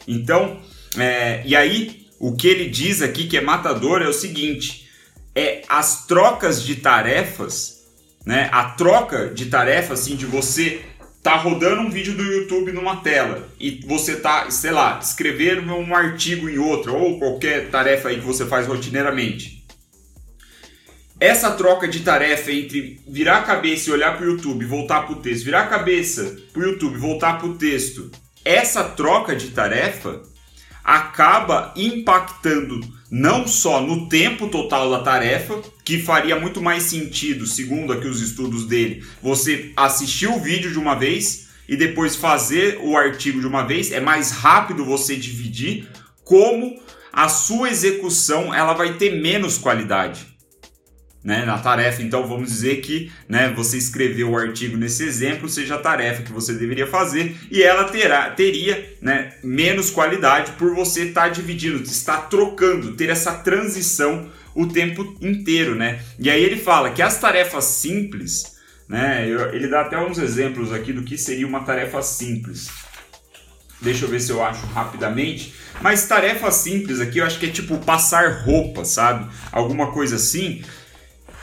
Então, 0.07 0.61
é, 0.97 1.43
e 1.45 1.57
aí 1.57 2.07
o 2.17 2.37
que 2.37 2.47
ele 2.47 2.71
diz 2.71 3.03
aqui 3.03 3.27
que 3.27 3.37
é 3.37 3.41
matador 3.41 4.03
é 4.03 4.07
o 4.07 4.13
seguinte: 4.13 4.89
é 5.35 5.63
as 5.69 6.07
trocas 6.07 6.63
de 6.63 6.77
tarefas, 6.77 7.89
né? 8.25 8.49
A 8.53 8.67
troca 8.71 9.31
de 9.35 9.47
tarefas 9.47 10.03
assim 10.03 10.15
de 10.15 10.27
você 10.27 10.81
tá 11.25 11.35
rodando 11.35 11.83
um 11.83 11.91
vídeo 11.91 12.15
do 12.15 12.23
YouTube 12.23 12.71
numa 12.71 12.99
tela 12.99 13.49
e 13.59 13.81
você 13.85 14.15
tá, 14.15 14.49
sei 14.49 14.71
lá, 14.71 15.01
escrever 15.03 15.59
um 15.59 15.93
artigo 15.93 16.49
em 16.49 16.57
outra 16.57 16.93
ou 16.93 17.19
qualquer 17.19 17.69
tarefa 17.69 18.11
aí 18.11 18.21
que 18.21 18.25
você 18.25 18.47
faz 18.47 18.65
rotineiramente. 18.65 19.58
Essa 21.21 21.51
troca 21.51 21.89
de 21.89 22.01
tarefa 22.01 22.53
entre 22.53 23.01
virar 23.09 23.39
a 23.39 23.43
cabeça 23.43 23.91
e 23.91 23.93
olhar 23.93 24.17
para 24.17 24.25
o 24.25 24.31
YouTube, 24.31 24.65
voltar 24.65 25.03
para 25.03 25.17
o 25.17 25.21
texto, 25.21 25.45
virar 25.45 25.63
a 25.63 25.67
cabeça 25.67 26.37
para 26.53 26.63
o 26.63 26.65
YouTube, 26.65 26.97
voltar 26.97 27.39
para 27.39 27.49
o 27.49 27.57
texto, 27.57 28.09
essa 28.45 28.85
troca 28.85 29.35
de 29.35 29.49
tarefa 29.49 30.23
acaba 30.85 31.75
impactando 31.75 32.81
não 33.11 33.49
só 33.49 33.81
no 33.81 34.09
tempo 34.09 34.47
total 34.47 34.89
da 34.93 35.01
tarefa, 35.01 35.61
que 35.85 35.99
faria 36.01 36.39
muito 36.39 36.63
mais 36.63 36.85
sentido, 36.85 37.47
segundo 37.47 37.93
aqui 37.93 38.07
os 38.07 38.21
estudos 38.21 38.65
dele, 38.65 39.05
você 39.21 39.73
assistir 39.77 40.29
o 40.29 40.39
vídeo 40.39 40.71
de 40.71 40.79
uma 40.79 40.95
vez 40.95 41.49
e 41.69 41.77
depois 41.77 42.15
fazer 42.15 42.79
o 42.81 42.97
artigo 42.97 43.41
de 43.41 43.47
uma 43.47 43.67
vez, 43.67 43.91
é 43.91 43.99
mais 43.99 44.31
rápido 44.31 44.85
você 44.85 45.17
dividir, 45.17 45.89
como 46.23 46.81
a 47.13 47.29
sua 47.29 47.71
execução 47.71 48.55
ela 48.55 48.73
vai 48.73 48.95
ter 48.95 49.21
menos 49.21 49.59
qualidade 49.59 50.38
né, 51.23 51.45
na 51.45 51.59
tarefa. 51.59 52.03
Então 52.03 52.27
vamos 52.27 52.51
dizer 52.51 52.77
que 52.77 53.11
né, 53.29 53.53
você 53.55 53.77
escreveu 53.77 54.31
o 54.31 54.37
artigo 54.37 54.77
nesse 54.77 55.03
exemplo, 55.05 55.49
seja 55.49 55.75
a 55.75 55.79
tarefa 55.79 56.23
que 56.23 56.33
você 56.33 56.53
deveria 56.53 56.87
fazer, 56.87 57.37
e 57.51 57.63
ela 57.63 57.85
terá, 57.85 58.31
teria 58.31 58.97
né, 59.01 59.35
menos 59.43 59.91
qualidade 59.91 60.53
por 60.53 60.75
você 60.75 61.05
estar 61.05 61.23
tá 61.23 61.29
dividindo, 61.29 61.83
estar 61.83 62.29
trocando, 62.29 62.95
ter 62.95 63.11
essa 63.11 63.33
transição 63.33 64.31
o 64.55 64.67
tempo 64.67 65.17
inteiro. 65.21 65.75
Né? 65.75 66.01
E 66.19 66.31
aí 66.31 66.43
ele 66.43 66.57
fala 66.57 66.91
que 66.91 67.03
as 67.03 67.19
tarefas 67.19 67.65
simples, 67.65 68.57
né, 68.89 69.29
ele 69.53 69.69
dá 69.69 69.83
até 69.83 69.99
uns 69.99 70.19
exemplos 70.19 70.73
aqui 70.73 70.93
do 70.93 71.03
que 71.03 71.19
seria 71.19 71.47
uma 71.47 71.61
tarefa 71.61 72.01
simples. 72.03 72.69
Deixa 73.81 74.05
eu 74.05 74.09
ver 74.09 74.21
se 74.21 74.31
eu 74.33 74.43
acho 74.43 74.67
rapidamente. 74.67 75.55
Mas 75.81 76.09
tarefa 76.09 76.51
simples 76.51 76.99
aqui, 76.99 77.19
eu 77.19 77.25
acho 77.25 77.39
que 77.39 77.47
é 77.47 77.51
tipo 77.51 77.79
passar 77.79 78.43
roupa, 78.43 78.85
sabe? 78.85 79.31
Alguma 79.53 79.93
coisa 79.93 80.17
assim 80.17 80.65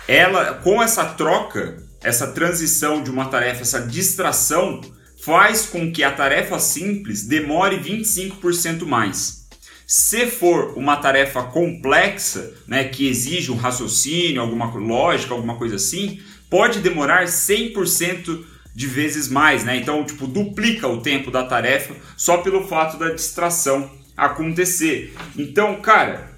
ela 0.07 0.55
com 0.55 0.81
essa 0.81 1.05
troca, 1.05 1.83
essa 2.03 2.27
transição 2.27 3.03
de 3.03 3.09
uma 3.09 3.25
tarefa, 3.25 3.61
essa 3.61 3.81
distração, 3.81 4.81
faz 5.23 5.65
com 5.65 5.91
que 5.91 6.03
a 6.03 6.11
tarefa 6.11 6.59
simples 6.59 7.25
demore 7.25 7.79
25% 7.79 8.85
mais. 8.85 9.45
Se 9.87 10.27
for 10.27 10.77
uma 10.77 10.97
tarefa 10.97 11.43
complexa, 11.43 12.53
né, 12.67 12.85
que 12.85 13.07
exige 13.07 13.51
um 13.51 13.55
raciocínio, 13.55 14.41
alguma 14.41 14.65
lógica, 14.73 15.33
alguma 15.33 15.55
coisa 15.57 15.75
assim, 15.75 16.19
pode 16.49 16.79
demorar 16.79 17.25
100% 17.25 18.43
de 18.73 18.87
vezes 18.87 19.29
mais, 19.29 19.63
né? 19.63 19.77
Então, 19.77 20.03
tipo, 20.03 20.27
duplica 20.27 20.87
o 20.87 21.01
tempo 21.01 21.31
da 21.31 21.45
tarefa 21.45 21.95
só 22.17 22.37
pelo 22.37 22.67
fato 22.67 22.97
da 22.97 23.09
distração 23.09 23.89
acontecer. 24.17 25.15
Então, 25.37 25.81
cara, 25.81 26.34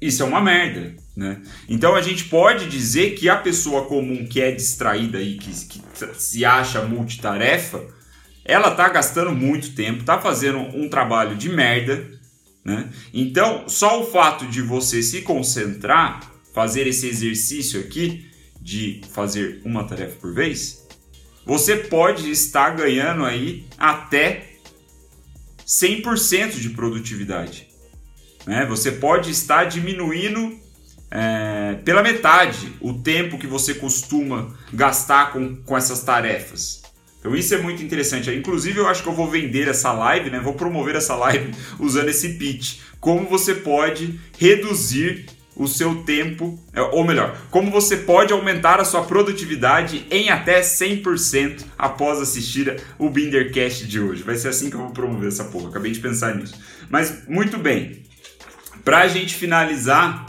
isso 0.00 0.22
é 0.22 0.26
uma 0.26 0.40
merda. 0.40 0.96
Né? 1.16 1.42
Então 1.68 1.94
a 1.94 2.02
gente 2.02 2.24
pode 2.24 2.68
dizer 2.68 3.14
que 3.14 3.28
a 3.28 3.36
pessoa 3.36 3.84
comum 3.86 4.26
que 4.26 4.40
é 4.40 4.50
distraída 4.50 5.20
e 5.20 5.36
que, 5.36 5.50
que 5.66 5.82
se 6.14 6.44
acha 6.44 6.82
multitarefa, 6.82 7.84
ela 8.44 8.70
tá 8.70 8.88
gastando 8.88 9.32
muito 9.32 9.74
tempo, 9.74 10.04
tá 10.04 10.18
fazendo 10.18 10.58
um 10.58 10.88
trabalho 10.88 11.36
de 11.36 11.48
merda, 11.48 12.08
né? 12.64 12.90
Então, 13.12 13.68
só 13.68 14.02
o 14.02 14.06
fato 14.06 14.46
de 14.46 14.60
você 14.60 15.02
se 15.02 15.22
concentrar, 15.22 16.30
fazer 16.52 16.86
esse 16.86 17.06
exercício 17.06 17.80
aqui 17.80 18.28
de 18.60 19.00
fazer 19.12 19.62
uma 19.64 19.84
tarefa 19.84 20.16
por 20.20 20.34
vez, 20.34 20.86
você 21.46 21.76
pode 21.76 22.30
estar 22.30 22.76
ganhando 22.76 23.24
aí 23.24 23.66
até 23.78 24.50
100% 25.66 26.60
de 26.60 26.70
produtividade. 26.70 27.69
Né? 28.46 28.64
Você 28.66 28.92
pode 28.92 29.30
estar 29.30 29.64
diminuindo 29.64 30.58
é, 31.10 31.76
pela 31.84 32.02
metade 32.02 32.72
o 32.80 32.94
tempo 32.94 33.38
que 33.38 33.46
você 33.46 33.74
costuma 33.74 34.54
gastar 34.72 35.32
com, 35.32 35.56
com 35.56 35.76
essas 35.76 36.02
tarefas. 36.02 36.80
Então 37.18 37.36
isso 37.36 37.54
é 37.54 37.58
muito 37.58 37.82
interessante. 37.82 38.30
Inclusive 38.30 38.78
eu 38.78 38.88
acho 38.88 39.02
que 39.02 39.08
eu 39.08 39.14
vou 39.14 39.30
vender 39.30 39.68
essa 39.68 39.92
live, 39.92 40.30
né? 40.30 40.40
Vou 40.40 40.54
promover 40.54 40.96
essa 40.96 41.14
live 41.16 41.52
usando 41.78 42.08
esse 42.08 42.30
pitch. 42.34 42.78
Como 42.98 43.28
você 43.28 43.54
pode 43.54 44.18
reduzir 44.38 45.26
o 45.54 45.68
seu 45.68 45.96
tempo, 46.04 46.58
é, 46.72 46.80
ou 46.80 47.04
melhor, 47.04 47.36
como 47.50 47.70
você 47.70 47.98
pode 47.98 48.32
aumentar 48.32 48.80
a 48.80 48.84
sua 48.84 49.02
produtividade 49.02 50.06
em 50.10 50.30
até 50.30 50.60
100% 50.62 51.64
após 51.76 52.18
assistir 52.18 52.80
o 52.98 53.10
Bindercast 53.10 53.86
de 53.86 54.00
hoje. 54.00 54.22
Vai 54.22 54.36
ser 54.36 54.48
assim 54.48 54.70
que 54.70 54.76
eu 54.76 54.80
vou 54.80 54.90
promover 54.90 55.28
essa 55.28 55.44
porra. 55.44 55.68
Acabei 55.68 55.92
de 55.92 56.00
pensar 56.00 56.34
nisso. 56.34 56.58
Mas 56.88 57.28
muito 57.28 57.58
bem. 57.58 58.02
Para 58.84 59.00
a 59.00 59.08
gente 59.08 59.34
finalizar, 59.34 60.26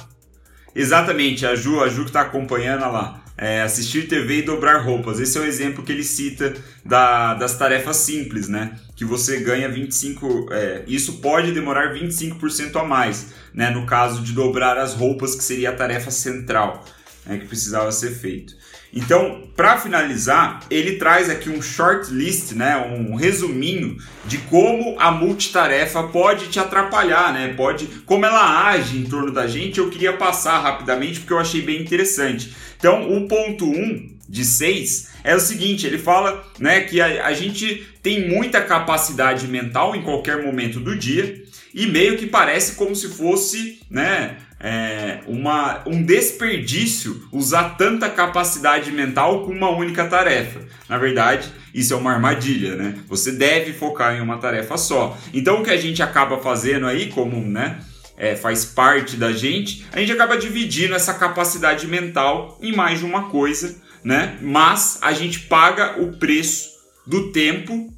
Exatamente, 0.73 1.45
a 1.45 1.55
Ju, 1.55 1.81
a 1.81 1.89
Ju 1.89 2.03
que 2.03 2.09
está 2.09 2.21
acompanhando 2.21 2.81
lá. 2.81 3.17
é, 3.37 3.61
assistir 3.63 4.07
TV 4.07 4.39
e 4.39 4.41
dobrar 4.43 4.83
roupas. 4.83 5.19
Esse 5.19 5.35
é 5.37 5.41
o 5.41 5.45
exemplo 5.45 5.83
que 5.83 5.91
ele 5.91 6.03
cita 6.03 6.53
da, 6.85 7.33
das 7.33 7.57
tarefas 7.57 7.97
simples, 7.97 8.47
né? 8.47 8.77
Que 8.95 9.03
você 9.03 9.39
ganha 9.39 9.67
25. 9.67 10.47
É, 10.51 10.83
isso 10.85 11.13
pode 11.13 11.51
demorar 11.51 11.91
25% 11.91 12.75
a 12.75 12.83
mais, 12.83 13.33
né? 13.51 13.71
No 13.71 13.85
caso 13.87 14.21
de 14.21 14.33
dobrar 14.33 14.77
as 14.77 14.93
roupas, 14.93 15.33
que 15.33 15.43
seria 15.43 15.71
a 15.71 15.75
tarefa 15.75 16.11
central 16.11 16.85
né, 17.25 17.37
que 17.37 17.47
precisava 17.47 17.91
ser 17.91 18.11
feito. 18.11 18.53
Então, 18.93 19.43
para 19.55 19.77
finalizar, 19.77 20.61
ele 20.69 20.97
traz 20.97 21.29
aqui 21.29 21.49
um 21.49 21.61
short 21.61 22.11
list, 22.11 22.51
né, 22.51 22.75
um 22.77 23.15
resuminho 23.15 23.97
de 24.25 24.37
como 24.37 24.99
a 24.99 25.11
multitarefa 25.11 26.03
pode 26.03 26.47
te 26.47 26.59
atrapalhar, 26.59 27.33
né? 27.33 27.53
Pode, 27.55 27.85
como 28.05 28.25
ela 28.25 28.67
age 28.67 28.97
em 28.97 29.05
torno 29.05 29.31
da 29.31 29.47
gente. 29.47 29.79
Eu 29.79 29.89
queria 29.89 30.13
passar 30.13 30.59
rapidamente 30.59 31.19
porque 31.19 31.31
eu 31.31 31.39
achei 31.39 31.61
bem 31.61 31.81
interessante. 31.81 32.53
Então, 32.77 33.15
o 33.15 33.27
ponto 33.27 33.65
1 33.65 33.69
um 33.69 34.11
de 34.27 34.43
6 34.43 35.11
é 35.23 35.35
o 35.35 35.39
seguinte, 35.39 35.85
ele 35.85 35.97
fala, 35.97 36.43
né, 36.57 36.81
que 36.81 36.99
a, 36.99 37.27
a 37.27 37.33
gente 37.33 37.87
tem 38.01 38.27
muita 38.27 38.61
capacidade 38.61 39.47
mental 39.47 39.95
em 39.95 40.01
qualquer 40.01 40.43
momento 40.43 40.79
do 40.79 40.97
dia 40.97 41.43
e 41.73 41.85
meio 41.85 42.17
que 42.17 42.25
parece 42.25 42.75
como 42.75 42.95
se 42.95 43.09
fosse, 43.09 43.79
né, 43.89 44.37
é, 44.63 45.21
uma, 45.25 45.81
um 45.87 46.03
desperdício 46.03 47.27
usar 47.31 47.71
tanta 47.71 48.09
capacidade 48.09 48.91
mental 48.91 49.43
com 49.45 49.51
uma 49.51 49.69
única 49.69 50.05
tarefa. 50.05 50.61
Na 50.87 50.97
verdade, 50.97 51.51
isso 51.73 51.93
é 51.93 51.97
uma 51.97 52.11
armadilha, 52.11 52.75
né? 52.75 52.99
Você 53.07 53.31
deve 53.31 53.73
focar 53.73 54.15
em 54.15 54.21
uma 54.21 54.37
tarefa 54.37 54.77
só. 54.77 55.17
Então, 55.33 55.61
o 55.61 55.63
que 55.63 55.71
a 55.71 55.77
gente 55.77 56.03
acaba 56.03 56.37
fazendo 56.37 56.85
aí, 56.85 57.07
como 57.09 57.41
né, 57.41 57.79
é, 58.15 58.35
faz 58.35 58.63
parte 58.63 59.17
da 59.17 59.31
gente, 59.31 59.85
a 59.91 59.99
gente 59.99 60.11
acaba 60.11 60.37
dividindo 60.37 60.93
essa 60.93 61.13
capacidade 61.15 61.87
mental 61.87 62.59
em 62.61 62.75
mais 62.75 62.99
de 62.99 63.05
uma 63.05 63.29
coisa, 63.29 63.81
né? 64.03 64.37
Mas 64.41 64.99
a 65.01 65.11
gente 65.11 65.39
paga 65.41 65.99
o 65.99 66.17
preço 66.17 66.69
do 67.07 67.31
tempo 67.31 67.91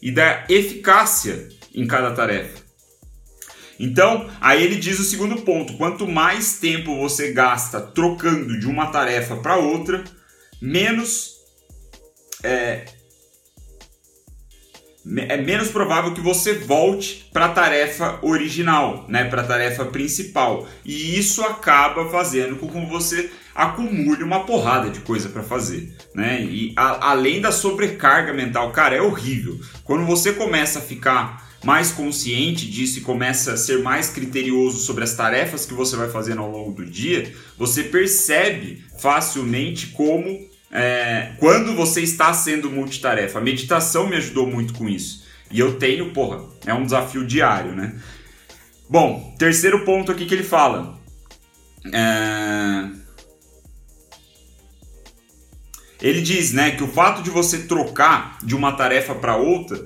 e 0.00 0.10
da 0.10 0.44
eficácia 0.48 1.48
em 1.74 1.86
cada 1.86 2.12
tarefa. 2.12 2.59
Então, 3.80 4.28
aí 4.42 4.62
ele 4.62 4.76
diz 4.76 5.00
o 5.00 5.04
segundo 5.04 5.40
ponto: 5.40 5.72
quanto 5.78 6.06
mais 6.06 6.58
tempo 6.58 6.98
você 6.98 7.32
gasta 7.32 7.80
trocando 7.80 8.60
de 8.60 8.66
uma 8.66 8.88
tarefa 8.88 9.36
para 9.36 9.56
outra, 9.56 10.04
menos 10.60 11.36
é, 12.42 12.84
é 15.28 15.36
menos 15.38 15.70
provável 15.70 16.12
que 16.12 16.20
você 16.20 16.52
volte 16.52 17.30
para 17.32 17.46
a 17.46 17.52
tarefa 17.52 18.18
original, 18.20 19.06
né, 19.08 19.24
para 19.24 19.40
a 19.40 19.46
tarefa 19.46 19.86
principal. 19.86 20.68
E 20.84 21.18
isso 21.18 21.42
acaba 21.42 22.10
fazendo 22.10 22.56
com 22.56 22.68
que 22.68 22.86
você 22.86 23.30
acumule 23.54 24.22
uma 24.22 24.44
porrada 24.44 24.90
de 24.90 25.00
coisa 25.00 25.30
para 25.30 25.42
fazer, 25.42 25.96
né? 26.14 26.42
E 26.42 26.74
a, 26.76 27.12
além 27.12 27.40
da 27.40 27.50
sobrecarga 27.50 28.34
mental, 28.34 28.70
cara, 28.72 28.94
é 28.94 29.00
horrível. 29.00 29.58
Quando 29.84 30.04
você 30.04 30.34
começa 30.34 30.80
a 30.80 30.82
ficar 30.82 31.49
mais 31.62 31.90
consciente 31.92 32.70
disso 32.70 32.98
e 32.98 33.02
começa 33.02 33.52
a 33.52 33.56
ser 33.56 33.82
mais 33.82 34.08
criterioso 34.08 34.78
sobre 34.78 35.04
as 35.04 35.14
tarefas 35.14 35.66
que 35.66 35.74
você 35.74 35.96
vai 35.96 36.08
fazendo 36.08 36.40
ao 36.40 36.50
longo 36.50 36.72
do 36.72 36.86
dia, 36.86 37.32
você 37.58 37.84
percebe 37.84 38.82
facilmente 38.98 39.88
como 39.88 40.48
é, 40.70 41.32
quando 41.38 41.74
você 41.74 42.00
está 42.00 42.32
sendo 42.32 42.70
multitarefa. 42.70 43.38
A 43.38 43.42
meditação 43.42 44.08
me 44.08 44.16
ajudou 44.16 44.46
muito 44.46 44.72
com 44.74 44.88
isso. 44.88 45.24
E 45.50 45.58
eu 45.58 45.78
tenho, 45.78 46.12
porra, 46.12 46.44
é 46.64 46.72
um 46.72 46.84
desafio 46.84 47.26
diário, 47.26 47.74
né? 47.74 47.94
Bom, 48.88 49.34
terceiro 49.38 49.84
ponto 49.84 50.12
aqui 50.12 50.26
que 50.26 50.34
ele 50.34 50.44
fala. 50.44 50.98
É... 51.92 52.88
Ele 56.00 56.22
diz, 56.22 56.52
né, 56.52 56.70
que 56.70 56.82
o 56.82 56.88
fato 56.88 57.22
de 57.22 57.28
você 57.28 57.58
trocar 57.64 58.38
de 58.42 58.56
uma 58.56 58.72
tarefa 58.72 59.14
para 59.14 59.36
outra 59.36 59.84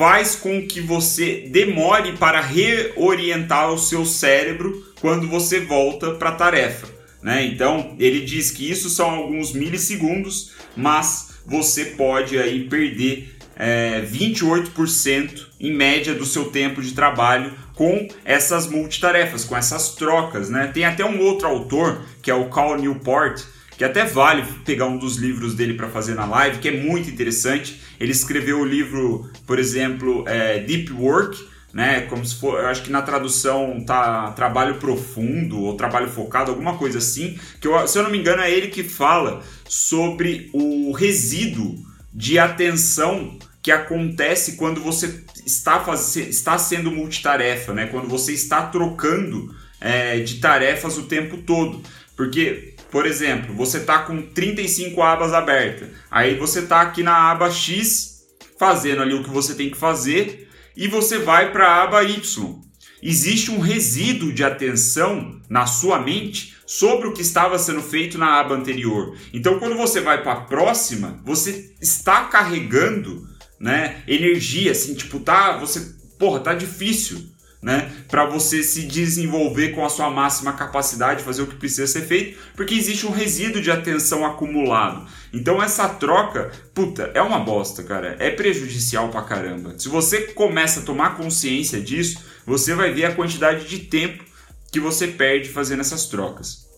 faz 0.00 0.34
com 0.34 0.66
que 0.66 0.80
você 0.80 1.46
demore 1.50 2.12
para 2.12 2.40
reorientar 2.40 3.70
o 3.70 3.78
seu 3.78 4.06
cérebro 4.06 4.82
quando 4.98 5.28
você 5.28 5.60
volta 5.60 6.12
para 6.12 6.30
a 6.30 6.34
tarefa. 6.34 6.88
Né? 7.22 7.44
Então 7.44 7.96
ele 7.98 8.20
diz 8.20 8.50
que 8.50 8.70
isso 8.70 8.88
são 8.88 9.10
alguns 9.10 9.52
milissegundos, 9.52 10.52
mas 10.74 11.42
você 11.44 11.84
pode 11.84 12.38
aí 12.38 12.66
perder 12.66 13.36
é, 13.54 14.00
28% 14.00 15.48
em 15.60 15.70
média 15.70 16.14
do 16.14 16.24
seu 16.24 16.46
tempo 16.46 16.80
de 16.80 16.92
trabalho 16.94 17.52
com 17.74 18.08
essas 18.24 18.66
multitarefas, 18.66 19.44
com 19.44 19.54
essas 19.54 19.96
trocas. 19.96 20.48
Né? 20.48 20.68
Tem 20.68 20.86
até 20.86 21.04
um 21.04 21.20
outro 21.20 21.46
autor 21.46 22.06
que 22.22 22.30
é 22.30 22.34
o 22.34 22.48
Cal 22.48 22.78
Newport 22.78 23.42
que 23.80 23.84
até 23.84 24.04
vale 24.04 24.44
pegar 24.66 24.84
um 24.84 24.98
dos 24.98 25.16
livros 25.16 25.54
dele 25.54 25.72
para 25.72 25.88
fazer 25.88 26.14
na 26.14 26.26
live, 26.26 26.58
que 26.58 26.68
é 26.68 26.72
muito 26.72 27.08
interessante. 27.08 27.80
Ele 28.00 28.12
escreveu 28.12 28.60
o 28.60 28.64
livro, 28.64 29.30
por 29.46 29.58
exemplo, 29.58 30.24
é, 30.26 30.60
Deep 30.60 30.90
Work, 30.94 31.38
né? 31.72 32.02
Como 32.02 32.24
se 32.24 32.34
for, 32.36 32.58
eu 32.58 32.66
acho 32.66 32.82
que 32.82 32.90
na 32.90 33.02
tradução 33.02 33.84
tá 33.84 34.32
trabalho 34.32 34.76
profundo 34.76 35.60
ou 35.60 35.76
trabalho 35.76 36.08
focado, 36.08 36.50
alguma 36.50 36.78
coisa 36.78 36.98
assim. 36.98 37.38
Que 37.60 37.68
eu, 37.68 37.86
se 37.86 37.98
eu 37.98 38.02
não 38.02 38.10
me 38.10 38.18
engano 38.18 38.42
é 38.42 38.50
ele 38.50 38.68
que 38.68 38.82
fala 38.82 39.42
sobre 39.68 40.48
o 40.52 40.92
resíduo 40.92 41.76
de 42.12 42.38
atenção 42.38 43.38
que 43.62 43.70
acontece 43.70 44.56
quando 44.56 44.80
você 44.80 45.22
está, 45.44 45.80
faz, 45.80 46.16
está 46.16 46.56
sendo 46.56 46.90
multitarefa, 46.90 47.74
né? 47.74 47.86
Quando 47.86 48.08
você 48.08 48.32
está 48.32 48.66
trocando 48.66 49.54
é, 49.80 50.20
de 50.20 50.36
tarefas 50.36 50.96
o 50.96 51.02
tempo 51.02 51.36
todo. 51.38 51.82
Porque 52.16 52.74
por 52.90 53.06
exemplo, 53.06 53.54
você 53.54 53.78
está 53.78 54.00
com 54.00 54.20
35 54.20 55.00
abas 55.02 55.32
abertas. 55.32 55.88
Aí 56.10 56.36
você 56.36 56.60
está 56.60 56.80
aqui 56.80 57.02
na 57.02 57.30
aba 57.30 57.50
X 57.50 58.24
fazendo 58.58 59.02
ali 59.02 59.14
o 59.14 59.22
que 59.22 59.30
você 59.30 59.54
tem 59.54 59.70
que 59.70 59.76
fazer 59.76 60.48
e 60.76 60.88
você 60.88 61.18
vai 61.18 61.52
para 61.52 61.66
a 61.66 61.82
aba 61.84 62.02
Y. 62.02 62.60
Existe 63.02 63.50
um 63.50 63.60
resíduo 63.60 64.32
de 64.32 64.44
atenção 64.44 65.40
na 65.48 65.66
sua 65.66 65.98
mente 65.98 66.56
sobre 66.66 67.08
o 67.08 67.12
que 67.12 67.22
estava 67.22 67.58
sendo 67.58 67.80
feito 67.80 68.18
na 68.18 68.38
aba 68.38 68.54
anterior. 68.54 69.16
Então, 69.32 69.58
quando 69.58 69.76
você 69.76 70.00
vai 70.00 70.22
para 70.22 70.32
a 70.32 70.40
próxima, 70.42 71.20
você 71.24 71.74
está 71.80 72.24
carregando, 72.24 73.26
né, 73.58 74.02
energia, 74.06 74.72
assim, 74.72 74.94
tipo, 74.94 75.20
tá, 75.20 75.56
você, 75.56 75.94
porra, 76.18 76.40
tá 76.40 76.54
difícil 76.54 77.30
né? 77.62 77.92
Para 78.08 78.24
você 78.24 78.62
se 78.62 78.82
desenvolver 78.82 79.70
com 79.70 79.84
a 79.84 79.88
sua 79.88 80.10
máxima 80.10 80.52
capacidade, 80.52 81.22
fazer 81.22 81.42
o 81.42 81.46
que 81.46 81.56
precisa 81.56 81.86
ser 81.86 82.02
feito, 82.02 82.38
porque 82.56 82.74
existe 82.74 83.06
um 83.06 83.10
resíduo 83.10 83.60
de 83.60 83.70
atenção 83.70 84.24
acumulado. 84.24 85.06
Então 85.32 85.62
essa 85.62 85.88
troca, 85.88 86.50
puta, 86.74 87.10
é 87.14 87.20
uma 87.20 87.38
bosta, 87.38 87.82
cara. 87.82 88.16
É 88.18 88.30
prejudicial 88.30 89.10
pra 89.10 89.22
caramba. 89.22 89.74
Se 89.78 89.88
você 89.88 90.22
começa 90.32 90.80
a 90.80 90.84
tomar 90.84 91.16
consciência 91.16 91.80
disso, 91.80 92.18
você 92.46 92.74
vai 92.74 92.92
ver 92.92 93.04
a 93.04 93.14
quantidade 93.14 93.68
de 93.68 93.80
tempo 93.80 94.24
que 94.72 94.80
você 94.80 95.08
perde 95.08 95.48
fazendo 95.48 95.80
essas 95.80 96.06
trocas. 96.06 96.68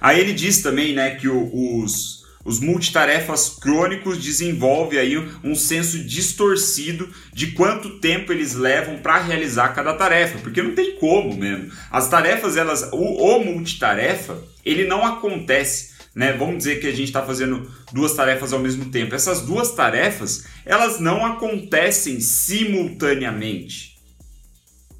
Aí 0.00 0.20
ele 0.20 0.32
diz 0.32 0.62
também, 0.62 0.94
né, 0.94 1.16
que 1.16 1.28
os 1.28 2.17
os 2.48 2.60
multitarefas 2.60 3.50
crônicos 3.60 4.16
desenvolvem 4.16 4.98
aí 4.98 5.18
um 5.44 5.54
senso 5.54 5.98
distorcido 5.98 7.06
de 7.30 7.48
quanto 7.48 7.98
tempo 7.98 8.32
eles 8.32 8.54
levam 8.54 8.96
para 8.96 9.20
realizar 9.20 9.74
cada 9.74 9.92
tarefa, 9.92 10.38
porque 10.38 10.62
não 10.62 10.74
tem 10.74 10.96
como 10.96 11.36
mesmo. 11.36 11.70
As 11.90 12.08
tarefas, 12.08 12.56
elas, 12.56 12.88
o, 12.90 12.96
o 12.96 13.44
multitarefa, 13.44 14.42
ele 14.64 14.86
não 14.86 15.04
acontece 15.04 15.98
né? 16.14 16.32
Vamos 16.32 16.58
dizer 16.58 16.80
que 16.80 16.86
a 16.88 16.90
gente 16.90 17.04
está 17.04 17.22
fazendo 17.22 17.70
duas 17.92 18.12
tarefas 18.14 18.52
ao 18.52 18.58
mesmo 18.58 18.86
tempo. 18.86 19.14
Essas 19.14 19.42
duas 19.42 19.72
tarefas, 19.72 20.46
elas 20.64 20.98
não 20.98 21.24
acontecem 21.24 22.18
simultaneamente. 22.18 23.98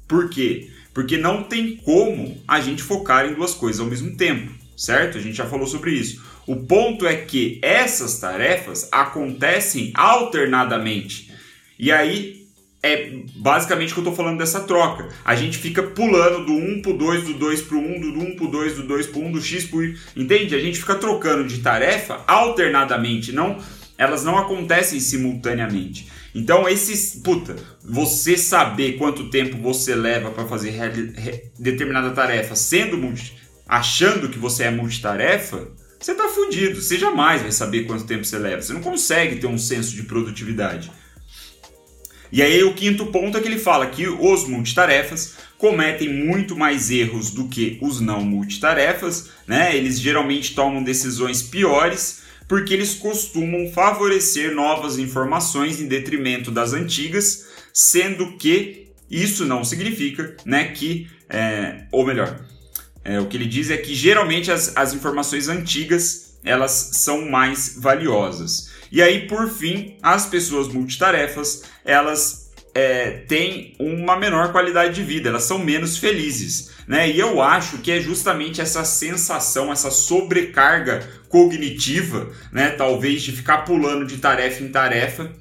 Por 0.07 0.29
quê? 0.29 0.69
Porque 0.93 1.17
não 1.17 1.43
tem 1.43 1.75
como 1.75 2.41
a 2.47 2.61
gente 2.61 2.81
focar 2.81 3.25
em 3.25 3.33
duas 3.33 3.53
coisas 3.53 3.81
ao 3.81 3.87
mesmo 3.87 4.15
tempo, 4.15 4.53
certo? 4.77 5.17
A 5.17 5.21
gente 5.21 5.35
já 5.35 5.45
falou 5.45 5.67
sobre 5.67 5.91
isso. 5.91 6.28
O 6.49 6.55
ponto 6.55 7.05
é 7.05 7.15
que 7.15 7.59
essas 7.61 8.17
tarefas 8.17 8.89
acontecem 8.91 9.91
alternadamente. 9.93 11.31
E 11.77 11.91
aí 11.91 12.47
é 12.81 13.11
basicamente 13.35 13.93
que 13.93 13.99
eu 13.99 14.01
estou 14.01 14.15
falando 14.15 14.39
dessa 14.39 14.61
troca. 14.61 15.09
A 15.23 15.35
gente 15.35 15.59
fica 15.59 15.83
pulando 15.83 16.47
do 16.47 16.53
1 16.53 16.81
para 16.81 16.89
o 16.89 16.97
2, 16.97 17.23
do 17.25 17.33
2 17.35 17.61
para 17.61 17.77
o 17.77 17.79
1, 17.79 18.01
do 18.01 18.19
1 18.19 18.35
para 18.35 18.45
o 18.45 18.47
2, 18.47 18.75
do 18.77 18.87
2 18.87 19.05
para 19.05 19.19
o 19.19 19.25
1, 19.25 19.31
do 19.31 19.39
X 19.39 19.65
para 19.65 19.77
o 19.77 19.83
Y. 19.83 19.95
Entende? 20.15 20.55
A 20.55 20.59
gente 20.59 20.79
fica 20.79 20.95
trocando 20.95 21.47
de 21.47 21.59
tarefa 21.59 22.23
alternadamente, 22.25 23.31
não, 23.31 23.59
elas 23.95 24.23
não 24.23 24.35
acontecem 24.35 24.99
simultaneamente. 24.99 26.07
Então, 26.33 26.67
esses. 26.67 27.21
Puta, 27.23 27.57
você 27.85 28.35
saber 28.35 28.93
quanto 28.93 29.29
tempo 29.29 29.55
você 29.59 29.93
leva 29.93 30.31
para 30.31 30.47
fazer 30.47 30.73
determinada 31.59 32.09
tarefa 32.09 32.55
sendo 32.55 32.97
multi, 32.97 33.37
achando 33.67 34.29
que 34.29 34.39
você 34.39 34.63
é 34.63 34.71
multitarefa, 34.71 35.77
você 35.99 36.15
tá 36.15 36.29
fudido. 36.29 36.81
Você 36.81 36.97
jamais 36.97 37.41
vai 37.41 37.51
saber 37.51 37.83
quanto 37.83 38.05
tempo 38.05 38.23
você 38.23 38.37
leva. 38.37 38.61
Você 38.61 38.73
não 38.73 38.81
consegue 38.81 39.37
ter 39.37 39.47
um 39.47 39.57
senso 39.57 39.95
de 39.95 40.03
produtividade. 40.03 40.91
E 42.31 42.41
aí 42.41 42.63
o 42.63 42.73
quinto 42.73 43.07
ponto 43.07 43.37
é 43.37 43.41
que 43.41 43.47
ele 43.47 43.57
fala 43.57 43.87
que 43.87 44.07
os 44.07 44.47
multitarefas 44.47 45.35
cometem 45.57 46.13
muito 46.13 46.55
mais 46.55 46.89
erros 46.89 47.31
do 47.31 47.47
que 47.47 47.77
os 47.81 47.99
não 47.99 48.21
multitarefas, 48.21 49.29
né? 49.47 49.75
Eles 49.75 49.99
geralmente 49.99 50.53
tomam 50.53 50.83
decisões 50.83 51.41
piores 51.41 52.21
porque 52.47 52.73
eles 52.73 52.95
costumam 52.95 53.71
favorecer 53.71 54.55
novas 54.55 54.97
informações 54.97 55.79
em 55.79 55.87
detrimento 55.87 56.49
das 56.49 56.73
antigas, 56.73 57.47
sendo 57.71 58.37
que 58.37 58.87
isso 59.09 59.45
não 59.45 59.63
significa, 59.63 60.35
né, 60.43 60.65
que, 60.65 61.07
é, 61.29 61.83
ou 61.91 62.05
melhor, 62.05 62.39
é, 63.09 63.19
o 63.19 63.25
que 63.25 63.35
ele 63.35 63.47
diz 63.47 63.71
é 63.71 63.77
que 63.77 63.95
geralmente 63.95 64.51
as, 64.51 64.77
as 64.77 64.93
informações 64.93 65.47
antigas 65.47 66.37
elas 66.43 66.91
são 66.93 67.27
mais 67.27 67.75
valiosas. 67.79 68.69
E 68.91 69.01
aí, 69.01 69.27
por 69.27 69.49
fim, 69.49 69.97
as 70.01 70.27
pessoas 70.27 70.67
multitarefas 70.67 71.63
elas 71.83 72.51
é, 72.73 73.23
têm 73.27 73.75
uma 73.79 74.15
menor 74.15 74.51
qualidade 74.51 74.93
de 74.93 75.03
vida, 75.03 75.29
elas 75.29 75.43
são 75.43 75.57
menos 75.57 75.97
felizes. 75.97 76.69
Né? 76.87 77.09
E 77.09 77.19
eu 77.19 77.41
acho 77.41 77.79
que 77.79 77.91
é 77.91 77.99
justamente 77.99 78.61
essa 78.61 78.85
sensação, 78.85 79.71
essa 79.71 79.89
sobrecarga 79.89 81.07
cognitiva, 81.29 82.31
né? 82.51 82.69
talvez 82.69 83.23
de 83.23 83.31
ficar 83.31 83.59
pulando 83.59 84.05
de 84.05 84.17
tarefa 84.17 84.63
em 84.63 84.69
tarefa, 84.69 85.31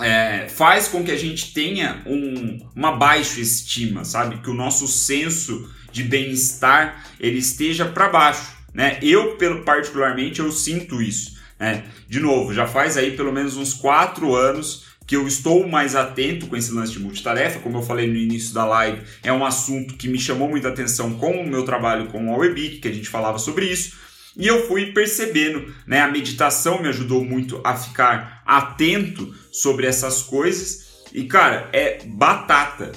é, 0.00 0.46
faz 0.48 0.86
com 0.86 1.04
que 1.04 1.10
a 1.10 1.18
gente 1.18 1.52
tenha 1.52 2.02
um, 2.06 2.58
uma 2.74 2.92
baixa 2.92 3.40
estima, 3.40 4.04
sabe? 4.04 4.38
Que 4.38 4.50
o 4.50 4.54
nosso 4.54 4.88
senso 4.88 5.68
de 5.94 6.02
bem-estar 6.02 7.06
ele 7.20 7.38
esteja 7.38 7.84
para 7.84 8.08
baixo, 8.08 8.52
né? 8.74 8.98
Eu, 9.00 9.36
pelo, 9.36 9.62
particularmente, 9.62 10.40
eu 10.40 10.50
sinto 10.50 11.00
isso. 11.00 11.38
Né? 11.58 11.84
De 12.08 12.18
novo, 12.18 12.52
já 12.52 12.66
faz 12.66 12.96
aí 12.96 13.12
pelo 13.12 13.32
menos 13.32 13.56
uns 13.56 13.72
quatro 13.72 14.34
anos 14.34 14.86
que 15.06 15.14
eu 15.14 15.28
estou 15.28 15.68
mais 15.68 15.94
atento 15.94 16.48
com 16.48 16.56
esse 16.56 16.72
lance 16.72 16.92
de 16.92 16.98
multitarefa, 16.98 17.60
como 17.60 17.78
eu 17.78 17.82
falei 17.82 18.08
no 18.08 18.16
início 18.16 18.52
da 18.52 18.64
live, 18.64 19.02
é 19.22 19.32
um 19.32 19.44
assunto 19.44 19.94
que 19.94 20.08
me 20.08 20.18
chamou 20.18 20.48
muita 20.48 20.68
atenção 20.68 21.14
com 21.14 21.40
o 21.40 21.46
meu 21.46 21.62
trabalho 21.62 22.06
com 22.06 22.26
o 22.26 22.38
Webic, 22.38 22.78
que 22.78 22.88
a 22.88 22.92
gente 22.92 23.08
falava 23.08 23.38
sobre 23.38 23.66
isso, 23.66 23.96
e 24.36 24.46
eu 24.46 24.66
fui 24.66 24.86
percebendo, 24.86 25.72
né, 25.86 26.00
a 26.00 26.10
meditação 26.10 26.82
me 26.82 26.88
ajudou 26.88 27.22
muito 27.22 27.60
a 27.62 27.76
ficar 27.76 28.42
atento 28.46 29.32
sobre 29.52 29.86
essas 29.86 30.22
coisas, 30.22 31.04
e 31.12 31.24
cara, 31.24 31.68
é 31.72 32.02
batata. 32.06 32.90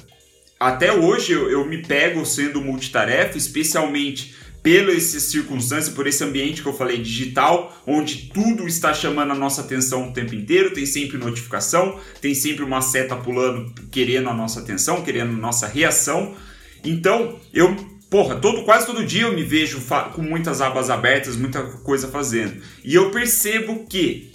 Até 0.60 0.92
hoje 0.92 1.34
eu, 1.34 1.50
eu 1.50 1.66
me 1.66 1.84
pego 1.84 2.26
sendo 2.26 2.62
multitarefa, 2.62 3.38
especialmente 3.38 4.36
pela 4.64 4.92
essa 4.92 5.20
circunstância, 5.20 5.94
por 5.94 6.08
esse 6.08 6.24
ambiente 6.24 6.62
que 6.62 6.68
eu 6.68 6.74
falei 6.74 6.98
digital, 6.98 7.82
onde 7.86 8.30
tudo 8.34 8.68
está 8.68 8.94
chamando 8.94 9.32
a 9.32 9.36
nossa 9.36 9.62
atenção 9.62 10.10
o 10.10 10.14
tempo 10.14 10.36
inteiro, 10.36 10.74
tem 10.74 10.86
sempre 10.86 11.18
notificação, 11.18 12.00
tem 12.20 12.34
sempre 12.34 12.66
uma 12.66 12.82
seta 12.82 13.16
pulando, 13.16 13.72
querendo 13.90 14.30
a 14.30 14.34
nossa 14.34 14.60
atenção, 14.60 15.04
querendo 15.04 15.30
a 15.30 15.38
nossa 15.38 15.68
reação. 15.68 16.36
Então, 16.84 17.40
eu, 17.54 17.76
porra, 18.10 18.36
todo, 18.36 18.64
quase 18.64 18.86
todo 18.86 19.06
dia 19.06 19.24
eu 19.24 19.34
me 19.34 19.44
vejo 19.44 19.80
com 20.14 20.22
muitas 20.22 20.60
abas 20.60 20.90
abertas, 20.90 21.38
muita 21.38 21.64
coisa 21.64 22.08
fazendo. 22.08 22.62
E 22.84 22.94
eu 22.94 23.12
percebo 23.12 23.86
que 23.88 24.32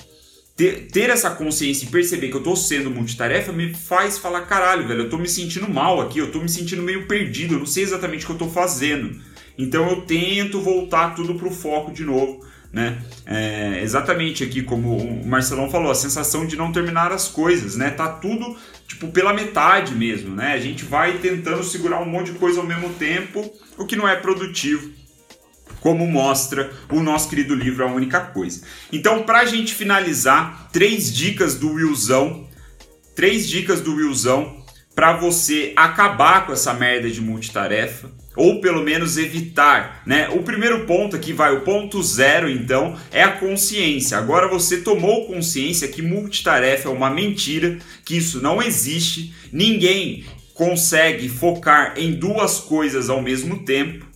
ter, 0.56 0.88
ter, 0.88 1.10
essa 1.10 1.30
consciência 1.30 1.86
e 1.86 1.88
perceber 1.88 2.28
que 2.28 2.36
eu 2.36 2.42
tô 2.42 2.54
sendo 2.54 2.90
multitarefa 2.90 3.52
me 3.52 3.72
faz 3.74 4.18
falar, 4.18 4.42
caralho, 4.42 4.86
velho, 4.86 5.02
eu 5.02 5.10
tô 5.10 5.18
me 5.18 5.28
sentindo 5.28 5.68
mal 5.68 6.00
aqui, 6.00 6.18
eu 6.18 6.30
tô 6.30 6.40
me 6.40 6.48
sentindo 6.48 6.82
meio 6.82 7.06
perdido, 7.06 7.54
eu 7.54 7.58
não 7.60 7.66
sei 7.66 7.82
exatamente 7.82 8.24
o 8.24 8.26
que 8.26 8.32
eu 8.32 8.38
tô 8.38 8.48
fazendo. 8.48 9.20
Então 9.56 9.88
eu 9.88 10.02
tento 10.02 10.60
voltar 10.60 11.14
tudo 11.14 11.34
para 11.34 11.48
o 11.48 11.50
foco 11.50 11.92
de 11.92 12.04
novo. 12.04 12.44
Né? 12.72 13.02
É, 13.26 13.80
exatamente 13.82 14.42
aqui 14.42 14.62
como 14.62 14.96
o 14.96 15.26
Marcelão 15.26 15.70
falou, 15.70 15.90
a 15.90 15.94
sensação 15.94 16.46
de 16.46 16.56
não 16.56 16.72
terminar 16.72 17.12
as 17.12 17.28
coisas, 17.28 17.76
né? 17.76 17.90
Tá 17.90 18.08
tudo 18.08 18.56
tipo 18.88 19.08
pela 19.08 19.34
metade 19.34 19.94
mesmo, 19.94 20.34
né? 20.34 20.54
A 20.54 20.58
gente 20.58 20.82
vai 20.82 21.18
tentando 21.18 21.62
segurar 21.64 22.00
um 22.00 22.08
monte 22.08 22.32
de 22.32 22.38
coisa 22.38 22.60
ao 22.60 22.66
mesmo 22.66 22.88
tempo, 22.94 23.52
o 23.76 23.84
que 23.84 23.94
não 23.94 24.08
é 24.08 24.16
produtivo, 24.16 24.90
como 25.82 26.06
mostra 26.06 26.70
o 26.90 27.00
nosso 27.00 27.28
querido 27.28 27.54
livro 27.54 27.84
A 27.84 27.92
Única 27.92 28.20
Coisa. 28.20 28.62
Então, 28.92 29.24
para 29.24 29.40
a 29.40 29.44
gente 29.44 29.74
finalizar, 29.74 30.68
três 30.72 31.12
dicas 31.12 31.56
do 31.56 31.72
Willzão, 31.72 32.48
três 33.14 33.48
dicas 33.48 33.80
do 33.80 33.96
Willzão 33.96 34.62
para 34.94 35.16
você 35.16 35.72
acabar 35.74 36.46
com 36.46 36.52
essa 36.52 36.72
merda 36.72 37.10
de 37.10 37.20
multitarefa 37.20 38.08
ou 38.36 38.60
pelo 38.60 38.82
menos 38.82 39.18
evitar, 39.18 40.02
né? 40.06 40.28
O 40.30 40.42
primeiro 40.42 40.86
ponto 40.86 41.16
aqui 41.16 41.32
vai, 41.32 41.54
o 41.54 41.60
ponto 41.62 42.02
zero, 42.02 42.48
então, 42.48 42.96
é 43.10 43.22
a 43.22 43.32
consciência. 43.32 44.16
Agora 44.16 44.48
você 44.48 44.78
tomou 44.78 45.26
consciência 45.26 45.88
que 45.88 46.00
multitarefa 46.00 46.88
é 46.88 46.92
uma 46.92 47.10
mentira, 47.10 47.78
que 48.04 48.16
isso 48.16 48.40
não 48.40 48.62
existe, 48.62 49.34
ninguém 49.52 50.24
consegue 50.54 51.28
focar 51.28 51.94
em 51.96 52.12
duas 52.12 52.58
coisas 52.58 53.10
ao 53.10 53.20
mesmo 53.20 53.64
tempo. 53.64 54.11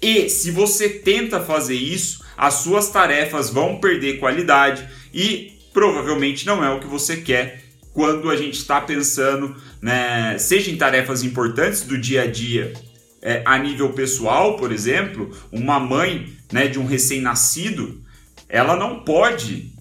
E 0.00 0.28
se 0.28 0.50
você 0.50 0.88
tenta 0.88 1.40
fazer 1.40 1.74
isso, 1.74 2.24
as 2.36 2.54
suas 2.54 2.90
tarefas 2.90 3.50
vão 3.50 3.80
perder 3.80 4.18
qualidade 4.18 4.88
e 5.12 5.58
provavelmente 5.72 6.46
não 6.46 6.64
é 6.64 6.70
o 6.70 6.80
que 6.80 6.86
você 6.86 7.16
quer 7.16 7.62
quando 7.92 8.30
a 8.30 8.36
gente 8.36 8.58
está 8.58 8.80
pensando, 8.80 9.56
né, 9.82 10.38
seja 10.38 10.70
em 10.70 10.76
tarefas 10.76 11.24
importantes 11.24 11.82
do 11.82 11.98
dia 11.98 12.22
a 12.22 12.26
dia 12.26 12.72
é, 13.20 13.42
a 13.44 13.58
nível 13.58 13.92
pessoal, 13.92 14.56
por 14.56 14.70
exemplo, 14.70 15.36
uma 15.50 15.80
mãe 15.80 16.32
né, 16.52 16.68
de 16.68 16.78
um 16.78 16.86
recém-nascido, 16.86 18.00
ela 18.48 18.76
não 18.76 19.00
pode 19.00 19.72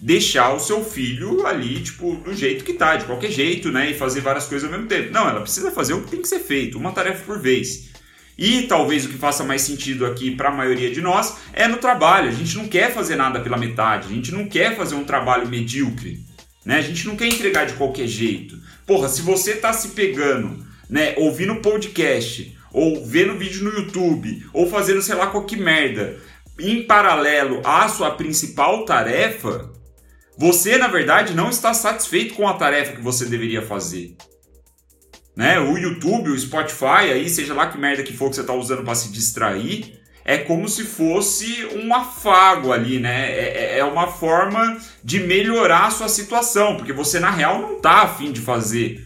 deixar 0.00 0.52
o 0.52 0.60
seu 0.60 0.84
filho 0.84 1.46
ali, 1.46 1.82
tipo, 1.82 2.16
do 2.16 2.34
jeito 2.34 2.62
que 2.62 2.74
tá, 2.74 2.96
de 2.96 3.06
qualquer 3.06 3.30
jeito, 3.30 3.72
né, 3.72 3.90
e 3.90 3.94
fazer 3.94 4.20
várias 4.20 4.46
coisas 4.46 4.64
ao 4.66 4.72
mesmo 4.72 4.86
tempo. 4.86 5.10
Não, 5.10 5.26
ela 5.26 5.40
precisa 5.40 5.70
fazer 5.70 5.94
o 5.94 6.02
que 6.02 6.10
tem 6.10 6.20
que 6.20 6.28
ser 6.28 6.40
feito, 6.40 6.76
uma 6.76 6.92
tarefa 6.92 7.24
por 7.24 7.38
vez. 7.38 7.93
E 8.36 8.62
talvez 8.62 9.04
o 9.04 9.08
que 9.08 9.18
faça 9.18 9.44
mais 9.44 9.62
sentido 9.62 10.04
aqui 10.06 10.30
para 10.30 10.48
a 10.48 10.54
maioria 10.54 10.90
de 10.90 11.00
nós 11.00 11.36
é 11.52 11.68
no 11.68 11.76
trabalho. 11.76 12.28
A 12.28 12.32
gente 12.32 12.56
não 12.56 12.66
quer 12.66 12.92
fazer 12.92 13.16
nada 13.16 13.40
pela 13.40 13.56
metade, 13.56 14.08
a 14.08 14.14
gente 14.14 14.32
não 14.32 14.46
quer 14.48 14.76
fazer 14.76 14.94
um 14.94 15.04
trabalho 15.04 15.48
medíocre, 15.48 16.20
né? 16.64 16.78
A 16.78 16.82
gente 16.82 17.06
não 17.06 17.16
quer 17.16 17.28
entregar 17.28 17.64
de 17.64 17.74
qualquer 17.74 18.06
jeito. 18.06 18.58
Porra, 18.86 19.08
se 19.08 19.22
você 19.22 19.54
tá 19.54 19.72
se 19.72 19.88
pegando 19.88 20.64
né, 20.88 21.14
ouvindo 21.16 21.56
podcast, 21.56 22.56
ou 22.72 23.04
vendo 23.06 23.38
vídeo 23.38 23.64
no 23.64 23.78
YouTube, 23.78 24.44
ou 24.52 24.68
fazendo 24.68 25.00
sei 25.00 25.14
lá 25.14 25.28
qual 25.28 25.44
que 25.44 25.56
merda, 25.56 26.16
em 26.58 26.82
paralelo 26.82 27.60
à 27.64 27.88
sua 27.88 28.10
principal 28.12 28.84
tarefa, 28.84 29.72
você 30.36 30.76
na 30.76 30.88
verdade 30.88 31.34
não 31.34 31.50
está 31.50 31.72
satisfeito 31.72 32.34
com 32.34 32.48
a 32.48 32.54
tarefa 32.54 32.96
que 32.96 33.02
você 33.02 33.26
deveria 33.26 33.62
fazer. 33.62 34.16
Né? 35.36 35.58
O 35.58 35.76
YouTube, 35.76 36.30
o 36.30 36.38
Spotify, 36.38 37.10
aí 37.12 37.28
seja 37.28 37.54
lá 37.54 37.66
que 37.66 37.78
merda 37.78 38.02
que 38.02 38.12
for 38.12 38.28
que 38.28 38.36
você 38.36 38.42
está 38.42 38.54
usando 38.54 38.84
para 38.84 38.94
se 38.94 39.10
distrair, 39.10 40.00
é 40.24 40.38
como 40.38 40.68
se 40.68 40.84
fosse 40.84 41.66
um 41.74 41.94
afago 41.94 42.72
ali, 42.72 42.98
né? 42.98 43.30
É, 43.30 43.74
é, 43.74 43.78
é 43.80 43.84
uma 43.84 44.06
forma 44.06 44.78
de 45.02 45.20
melhorar 45.20 45.86
a 45.86 45.90
sua 45.90 46.08
situação, 46.08 46.76
porque 46.76 46.92
você 46.92 47.20
na 47.20 47.30
real 47.30 47.60
não 47.60 47.76
está 47.76 48.02
afim 48.02 48.32
de 48.32 48.40
fazer 48.40 49.04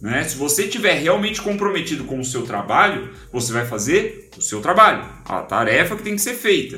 né? 0.00 0.22
Se 0.24 0.36
você 0.36 0.64
estiver 0.64 0.94
realmente 0.94 1.42
comprometido 1.42 2.04
com 2.04 2.20
o 2.20 2.24
seu 2.24 2.42
trabalho, 2.42 3.10
você 3.32 3.52
vai 3.52 3.66
fazer 3.66 4.30
o 4.36 4.40
seu 4.40 4.60
trabalho, 4.60 5.04
a 5.24 5.42
tarefa 5.42 5.96
que 5.96 6.04
tem 6.04 6.14
que 6.14 6.20
ser 6.20 6.34
feita. 6.34 6.76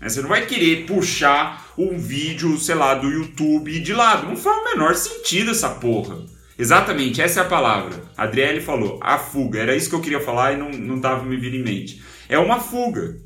Né? 0.00 0.08
Você 0.08 0.22
não 0.22 0.30
vai 0.30 0.46
querer 0.46 0.86
puxar 0.86 1.72
um 1.76 1.98
vídeo, 1.98 2.58
sei 2.58 2.74
lá, 2.74 2.94
do 2.94 3.08
YouTube 3.08 3.78
de 3.80 3.92
lado. 3.92 4.26
Não 4.26 4.36
faz 4.36 4.56
o 4.56 4.64
menor 4.64 4.94
sentido 4.94 5.50
essa 5.50 5.68
porra. 5.68 6.24
Exatamente, 6.62 7.20
essa 7.20 7.40
é 7.40 7.42
a 7.42 7.48
palavra. 7.48 8.04
A 8.16 8.22
Adriele 8.22 8.60
falou, 8.60 9.00
a 9.02 9.18
fuga. 9.18 9.58
Era 9.58 9.74
isso 9.74 9.88
que 9.88 9.96
eu 9.96 10.00
queria 10.00 10.20
falar 10.20 10.52
e 10.52 10.56
não, 10.56 10.70
não 10.70 11.00
tava 11.00 11.24
me 11.24 11.36
vindo 11.36 11.56
em 11.56 11.62
mente. 11.64 12.00
É 12.28 12.38
uma 12.38 12.60
fuga. 12.60 13.16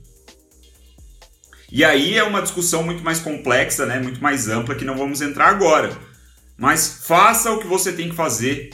E 1.70 1.84
aí 1.84 2.16
é 2.16 2.24
uma 2.24 2.40
discussão 2.40 2.82
muito 2.82 3.04
mais 3.04 3.20
complexa, 3.20 3.84
né? 3.84 4.00
muito 4.00 4.22
mais 4.22 4.48
ampla, 4.48 4.74
que 4.74 4.86
não 4.86 4.96
vamos 4.96 5.20
entrar 5.20 5.48
agora. 5.48 5.94
Mas 6.56 7.02
faça 7.06 7.52
o 7.52 7.58
que 7.58 7.66
você 7.66 7.92
tem 7.92 8.08
que 8.08 8.16
fazer 8.16 8.70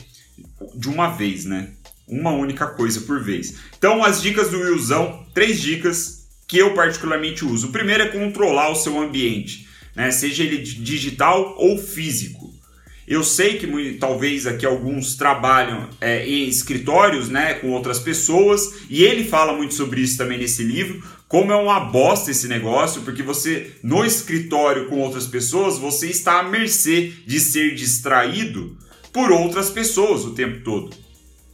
de 0.76 0.88
uma 0.88 1.08
vez, 1.08 1.44
né? 1.44 1.72
Uma 2.06 2.30
única 2.30 2.68
coisa 2.68 3.00
por 3.00 3.20
vez. 3.20 3.56
Então, 3.76 4.04
as 4.04 4.22
dicas 4.22 4.48
do 4.48 4.60
Willzão, 4.60 5.26
três 5.34 5.60
dicas 5.60 6.28
que 6.46 6.58
eu 6.58 6.72
particularmente 6.72 7.44
uso. 7.44 7.66
O 7.66 7.72
primeiro 7.72 8.04
é 8.04 8.08
controlar 8.10 8.70
o 8.70 8.76
seu 8.76 8.96
ambiente, 9.00 9.66
né? 9.96 10.12
seja 10.12 10.44
ele 10.44 10.58
digital 10.58 11.56
ou 11.58 11.76
físico. 11.76 12.41
Eu 13.06 13.24
sei 13.24 13.58
que 13.58 13.94
talvez 13.94 14.46
aqui 14.46 14.64
alguns 14.64 15.16
trabalham 15.16 15.88
é, 16.00 16.26
em 16.26 16.48
escritórios, 16.48 17.28
né, 17.28 17.54
com 17.54 17.70
outras 17.70 17.98
pessoas, 17.98 18.74
e 18.88 19.02
ele 19.02 19.24
fala 19.24 19.52
muito 19.52 19.74
sobre 19.74 20.00
isso 20.00 20.16
também 20.16 20.38
nesse 20.38 20.62
livro, 20.62 21.02
como 21.26 21.50
é 21.50 21.56
uma 21.56 21.80
bosta 21.80 22.30
esse 22.30 22.46
negócio, 22.46 23.02
porque 23.02 23.22
você 23.22 23.72
no 23.82 24.04
escritório 24.04 24.86
com 24.88 25.00
outras 25.00 25.26
pessoas, 25.26 25.78
você 25.78 26.08
está 26.08 26.40
à 26.40 26.42
mercê 26.42 27.12
de 27.26 27.40
ser 27.40 27.74
distraído 27.74 28.76
por 29.12 29.32
outras 29.32 29.70
pessoas 29.70 30.24
o 30.24 30.34
tempo 30.34 30.62
todo. 30.62 30.94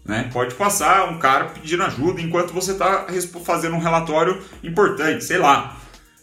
Né? 0.04 0.30
Pode 0.32 0.54
passar 0.54 1.08
um 1.10 1.18
cara 1.18 1.46
pedindo 1.46 1.82
ajuda 1.82 2.20
enquanto 2.20 2.52
você 2.52 2.72
está 2.72 3.06
fazendo 3.44 3.76
um 3.76 3.80
relatório 3.80 4.42
importante, 4.64 5.22
sei 5.22 5.38
lá. 5.38 5.80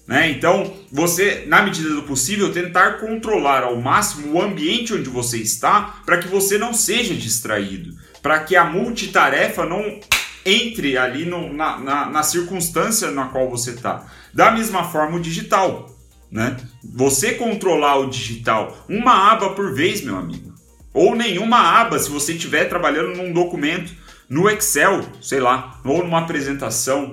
Né? 0.08 0.30
Então, 0.30 0.72
você, 0.92 1.46
na 1.48 1.62
medida 1.62 1.90
do 1.90 2.04
possível, 2.04 2.54
tentar 2.54 3.00
controlar 3.00 3.64
ao 3.64 3.76
máximo 3.82 4.34
o 4.34 4.42
ambiente 4.42 4.94
onde 4.94 5.10
você 5.10 5.38
está 5.38 6.02
para 6.06 6.20
que 6.20 6.28
você 6.28 6.58
não 6.58 6.74
seja 6.74 7.14
distraído. 7.14 7.96
para 8.22 8.40
que 8.40 8.56
a 8.56 8.66
multitarefa 8.66 9.66
não 9.66 10.00
entre 10.46 10.98
ali 10.98 11.26
no, 11.26 11.52
na, 11.54 11.80
na, 11.80 12.06
na 12.10 12.24
circunstância 12.24 13.12
na 13.12 13.26
qual 13.26 13.50
você 13.50 13.72
está. 13.72 14.06
Da 14.34 14.52
mesma 14.52 14.84
forma, 14.84 15.18
o 15.18 15.20
digital. 15.20 15.96
Né? 16.32 16.58
Você 16.84 17.34
controlar 17.34 17.98
o 17.98 18.10
digital, 18.10 18.86
uma 18.90 19.32
aba 19.32 19.52
por 19.52 19.74
vez, 19.74 20.02
meu 20.02 20.18
amigo. 20.18 20.54
Ou 20.94 21.16
nenhuma 21.16 21.58
aba 21.58 22.00
se 22.00 22.10
você 22.10 22.34
estiver 22.34 22.66
trabalhando 22.66 23.16
num 23.16 23.34
documento, 23.34 23.92
no 24.30 24.50
Excel, 24.50 25.02
sei 25.22 25.40
lá, 25.40 25.80
ou 25.84 26.04
numa 26.04 26.20
apresentação. 26.20 27.12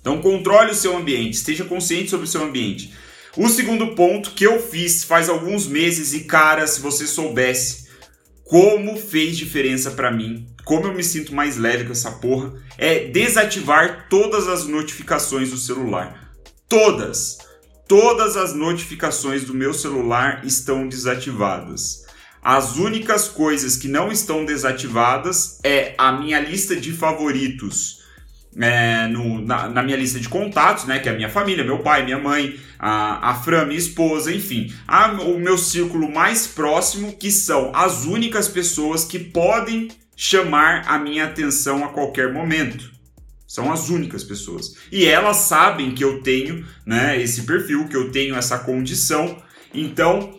Então 0.00 0.20
controle 0.20 0.72
o 0.72 0.74
seu 0.74 0.96
ambiente, 0.96 1.34
esteja 1.34 1.64
consciente 1.64 2.10
sobre 2.10 2.24
o 2.24 2.28
seu 2.28 2.42
ambiente. 2.42 2.92
O 3.36 3.48
segundo 3.48 3.94
ponto 3.94 4.32
que 4.32 4.44
eu 4.44 4.60
fiz 4.60 5.04
faz 5.04 5.28
alguns 5.28 5.66
meses 5.66 6.12
e 6.14 6.20
cara, 6.24 6.66
se 6.66 6.80
você 6.80 7.06
soubesse 7.06 7.88
como 8.44 8.96
fez 8.96 9.36
diferença 9.36 9.92
para 9.92 10.10
mim, 10.10 10.48
como 10.64 10.86
eu 10.86 10.94
me 10.94 11.04
sinto 11.04 11.32
mais 11.32 11.56
leve 11.56 11.84
com 11.84 11.92
essa 11.92 12.10
porra, 12.12 12.52
é 12.76 13.04
desativar 13.04 14.08
todas 14.08 14.48
as 14.48 14.66
notificações 14.66 15.50
do 15.50 15.56
celular. 15.56 16.32
Todas. 16.68 17.38
Todas 17.86 18.36
as 18.36 18.54
notificações 18.54 19.44
do 19.44 19.54
meu 19.54 19.72
celular 19.72 20.44
estão 20.44 20.88
desativadas. 20.88 22.04
As 22.42 22.76
únicas 22.76 23.28
coisas 23.28 23.76
que 23.76 23.86
não 23.86 24.10
estão 24.10 24.44
desativadas 24.44 25.60
é 25.62 25.94
a 25.96 26.10
minha 26.10 26.40
lista 26.40 26.74
de 26.74 26.92
favoritos 26.92 27.99
é, 28.58 29.06
no, 29.06 29.40
na, 29.40 29.68
na, 29.68 29.82
minha 29.82 29.96
lista 29.96 30.18
de 30.18 30.28
contatos, 30.28 30.84
né, 30.84 30.98
que 30.98 31.08
é 31.08 31.12
a 31.12 31.14
minha 31.14 31.28
família, 31.28 31.64
meu 31.64 31.78
pai, 31.78 32.04
minha 32.04 32.18
mãe, 32.18 32.58
a, 32.78 33.30
a 33.30 33.34
Fran, 33.34 33.66
minha 33.66 33.78
esposa, 33.78 34.34
enfim, 34.34 34.72
a, 34.86 35.12
o 35.12 35.38
meu 35.38 35.56
círculo 35.56 36.10
mais 36.10 36.46
próximo, 36.46 37.16
que 37.16 37.30
são 37.30 37.74
as 37.74 38.04
únicas 38.04 38.48
pessoas 38.48 39.04
que 39.04 39.18
podem 39.18 39.88
chamar 40.16 40.84
a 40.86 40.98
minha 40.98 41.24
atenção 41.24 41.84
a 41.84 41.88
qualquer 41.88 42.32
momento. 42.32 42.90
São 43.46 43.72
as 43.72 43.88
únicas 43.88 44.22
pessoas. 44.22 44.76
E 44.92 45.04
elas 45.06 45.38
sabem 45.38 45.92
que 45.92 46.04
eu 46.04 46.22
tenho 46.22 46.64
né, 46.86 47.20
esse 47.20 47.42
perfil, 47.42 47.88
que 47.88 47.96
eu 47.96 48.12
tenho 48.12 48.36
essa 48.36 48.58
condição. 48.58 49.42
Então, 49.74 50.38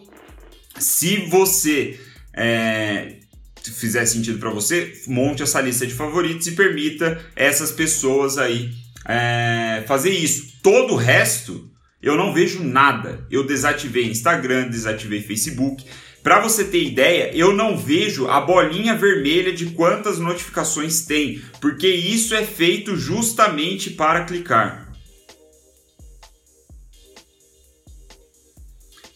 se 0.80 1.28
você 1.28 2.00
é, 2.34 3.20
fizer 3.69 4.06
sentido 4.06 4.39
para 4.39 4.50
você, 4.50 4.93
monte 5.08 5.43
essa 5.43 5.62
lista 5.62 5.86
de 5.86 5.93
favoritos 5.93 6.47
e 6.47 6.54
permita 6.54 7.24
essas 7.36 7.71
pessoas 7.71 8.38
aí 8.38 8.71
é, 9.06 9.84
fazer 9.88 10.12
isso. 10.12 10.54
Todo 10.63 10.93
o 10.93 10.97
resto 10.97 11.69
eu 12.02 12.17
não 12.17 12.34
vejo 12.34 12.63
nada. 12.63 13.26
Eu 13.30 13.45
desativei 13.45 14.06
Instagram, 14.06 14.69
desativei 14.69 15.21
Facebook. 15.21 15.86
Para 16.24 16.39
você 16.39 16.63
ter 16.63 16.84
ideia, 16.84 17.32
eu 17.36 17.54
não 17.54 17.78
vejo 17.78 18.28
a 18.28 18.39
bolinha 18.41 18.95
vermelha 18.95 19.52
de 19.52 19.67
quantas 19.67 20.19
notificações 20.19 21.06
tem, 21.06 21.41
porque 21.60 21.88
isso 21.88 22.36
é 22.36 22.43
feito 22.43 22.95
justamente 22.95 23.89
para 23.91 24.26
clicar. 24.26 24.90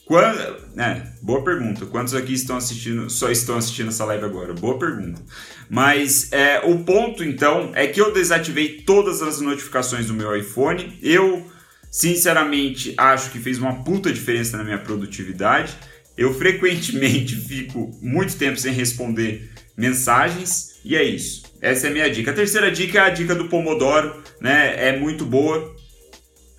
Quando, 0.06 0.40
é, 0.78 1.02
boa 1.20 1.44
pergunta. 1.44 1.86
Quantos 1.88 2.14
aqui 2.14 2.34
estão 2.34 2.58
assistindo, 2.58 3.10
só 3.10 3.32
estão 3.32 3.58
assistindo 3.58 3.90
essa 3.90 4.06
live 4.06 4.24
agora? 4.24 4.54
Boa 4.54 4.78
pergunta. 4.78 5.20
Mas 5.68 6.32
é, 6.32 6.60
o 6.64 6.80
ponto 6.84 7.24
então 7.24 7.72
é 7.74 7.88
que 7.88 8.00
eu 8.00 8.14
desativei 8.14 8.84
todas 8.86 9.24
as 9.24 9.42
notificações 9.42 10.06
do 10.06 10.14
meu 10.14 10.36
iPhone. 10.36 11.00
Eu, 11.02 11.50
sinceramente, 11.90 12.94
acho 12.96 13.32
que 13.32 13.40
fez 13.40 13.58
uma 13.58 13.84
puta 13.84 14.14
diferença 14.14 14.56
na 14.58 14.64
minha 14.64 14.78
produtividade. 14.78 15.76
Eu 16.16 16.36
frequentemente 16.36 17.36
fico 17.42 17.92
muito 18.00 18.38
tempo 18.38 18.60
sem 18.60 18.72
responder 18.72 19.50
mensagens 19.76 20.76
e 20.86 20.96
é 20.96 21.04
isso. 21.04 21.46
Essa 21.60 21.88
é 21.88 21.90
a 21.90 21.94
minha 21.94 22.10
dica. 22.12 22.30
A 22.30 22.34
terceira 22.34 22.70
dica 22.70 23.00
é 23.00 23.02
a 23.02 23.10
dica 23.10 23.34
do 23.34 23.50
Pomodoro, 23.50 24.22
né? 24.40 24.90
É 24.90 24.96
muito 25.00 25.26
boa. 25.26 25.76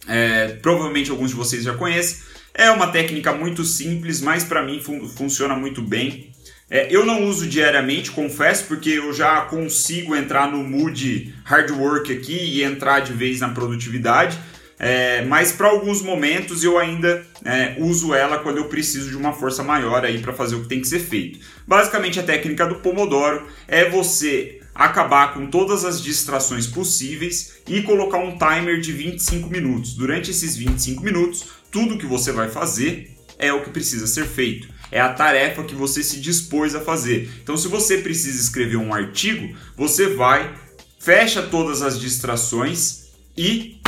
É, 0.09 0.48
provavelmente 0.61 1.12
alguns 1.12 1.30
de 1.30 1.37
vocês 1.37 1.62
já 1.62 1.74
conhecem 1.74 2.26
é 2.57 2.71
uma 2.71 2.88
técnica 2.88 3.33
muito 3.33 3.64
simples, 3.64 4.21
mas 4.21 4.42
para 4.42 4.62
mim 4.62 4.81
fun 4.81 5.07
funciona 5.09 5.55
muito 5.55 5.83
bem. 5.83 6.33
É, 6.69 6.88
eu 6.90 7.05
não 7.05 7.25
uso 7.25 7.47
diariamente, 7.47 8.11
confesso, 8.11 8.64
porque 8.64 8.90
eu 8.90 9.12
já 9.12 9.42
consigo 9.42 10.16
entrar 10.16 10.51
no 10.51 10.64
mood 10.64 11.33
hard 11.45 11.71
work 11.71 12.12
aqui 12.12 12.37
e 12.37 12.64
entrar 12.64 13.01
de 13.01 13.12
vez 13.12 13.40
na 13.40 13.51
produtividade. 13.51 14.38
É, 14.79 15.25
mas 15.25 15.53
para 15.53 15.69
alguns 15.69 16.03
momentos 16.03 16.62
eu 16.62 16.79
ainda 16.79 17.25
é, 17.45 17.77
uso 17.79 18.12
ela 18.12 18.38
quando 18.38 18.59
eu 18.59 18.66
preciso 18.66 19.09
de 19.09 19.16
uma 19.16 19.33
força 19.33 19.62
maior 19.62 20.05
aí 20.05 20.19
para 20.19 20.35
fazer 20.35 20.57
o 20.57 20.62
que 20.62 20.69
tem 20.69 20.81
que 20.81 20.88
ser 20.88 20.99
feito. 20.99 21.38
Basicamente 21.66 22.21
a 22.21 22.23
técnica 22.23 22.66
do 22.66 22.77
Pomodoro 22.77 23.47
é 23.69 23.88
você 23.88 24.61
acabar 24.77 25.33
com 25.33 25.47
todas 25.47 25.85
as 25.85 26.03
distrações 26.03 26.66
possíveis 26.66 27.55
e 27.66 27.83
colocar 27.83 28.19
um 28.19 28.37
timer 28.37 28.79
de 28.79 28.92
25 28.92 29.49
minutos. 29.49 29.95
Durante 29.95 30.31
esses 30.31 30.55
25 30.55 31.03
minutos, 31.03 31.45
tudo 31.77 31.99
que 31.99 32.07
você 32.07 32.33
vai 32.33 32.49
fazer 32.49 33.15
é 33.39 33.53
o 33.53 33.62
que 33.62 33.69
precisa 33.69 34.07
ser 34.07 34.25
feito. 34.25 34.67
É 34.91 34.99
a 34.99 35.12
tarefa 35.12 35.62
que 35.62 35.75
você 35.75 36.03
se 36.03 36.19
dispôs 36.21 36.75
a 36.75 36.81
fazer. 36.81 37.29
Então, 37.43 37.55
se 37.55 37.69
você 37.69 37.99
precisa 37.99 38.41
escrever 38.41 38.79
um 38.79 38.95
artigo, 38.95 39.55
você 39.77 40.07
vai, 40.07 40.55
fecha 40.99 41.43
todas 41.43 41.83
as 41.83 42.01
distrações 42.01 43.09
e 43.37 43.79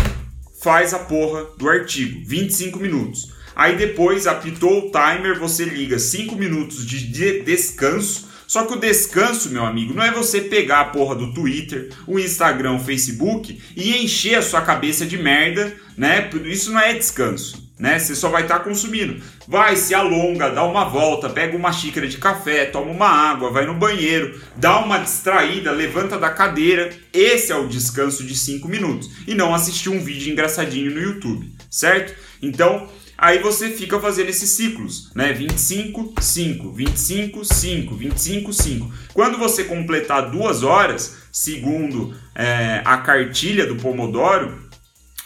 faz 0.60 0.92
a 0.92 0.98
porra 0.98 1.46
do 1.56 1.66
artigo. 1.66 2.20
25 2.26 2.78
minutos. 2.78 3.32
Aí 3.56 3.74
depois 3.74 4.26
apitou 4.26 4.86
o 4.86 4.92
timer, 4.92 5.38
você 5.38 5.64
liga 5.64 5.98
5 5.98 6.36
minutos 6.36 6.84
de 6.84 7.08
descanso. 7.42 8.28
Só 8.46 8.66
que 8.66 8.74
o 8.74 8.80
descanso, 8.80 9.48
meu 9.48 9.64
amigo, 9.64 9.94
não 9.94 10.02
é 10.02 10.12
você 10.12 10.42
pegar 10.42 10.80
a 10.80 10.84
porra 10.90 11.14
do 11.14 11.32
Twitter, 11.32 11.88
o 12.06 12.18
Instagram, 12.18 12.72
o 12.72 12.84
Facebook 12.84 13.58
e 13.74 13.96
encher 13.96 14.34
a 14.34 14.42
sua 14.42 14.60
cabeça 14.60 15.06
de 15.06 15.16
merda, 15.16 15.74
né? 15.96 16.28
Isso 16.44 16.70
não 16.70 16.80
é 16.80 16.92
descanso 16.92 17.66
né? 17.78 17.98
Você 17.98 18.14
só 18.14 18.28
vai 18.28 18.42
estar 18.42 18.58
tá 18.58 18.64
consumindo. 18.64 19.22
Vai, 19.46 19.76
se 19.76 19.94
alonga, 19.94 20.50
dá 20.50 20.64
uma 20.64 20.84
volta, 20.84 21.30
pega 21.30 21.56
uma 21.56 21.72
xícara 21.72 22.08
de 22.08 22.18
café, 22.18 22.66
toma 22.66 22.90
uma 22.90 23.08
água, 23.08 23.50
vai 23.50 23.64
no 23.64 23.74
banheiro, 23.74 24.40
dá 24.56 24.78
uma 24.80 24.98
distraída, 24.98 25.70
levanta 25.70 26.18
da 26.18 26.30
cadeira. 26.30 26.90
Esse 27.12 27.52
é 27.52 27.56
o 27.56 27.68
descanso 27.68 28.24
de 28.24 28.36
5 28.36 28.68
minutos. 28.68 29.10
E 29.26 29.34
não 29.34 29.54
assistir 29.54 29.90
um 29.90 30.02
vídeo 30.02 30.32
engraçadinho 30.32 30.90
no 30.90 31.00
YouTube, 31.00 31.52
certo? 31.70 32.14
Então, 32.42 32.88
aí 33.16 33.38
você 33.38 33.70
fica 33.70 33.98
fazendo 34.00 34.28
esses 34.28 34.50
ciclos, 34.50 35.10
né? 35.14 35.32
25, 35.32 36.14
5, 36.20 36.72
25, 36.72 37.44
5, 37.44 37.94
25, 37.94 38.52
5. 38.52 38.92
Quando 39.14 39.38
você 39.38 39.64
completar 39.64 40.30
duas 40.30 40.62
horas, 40.62 41.16
segundo 41.30 42.14
é, 42.34 42.82
a 42.84 42.98
cartilha 42.98 43.66
do 43.66 43.76
Pomodoro, 43.76 44.67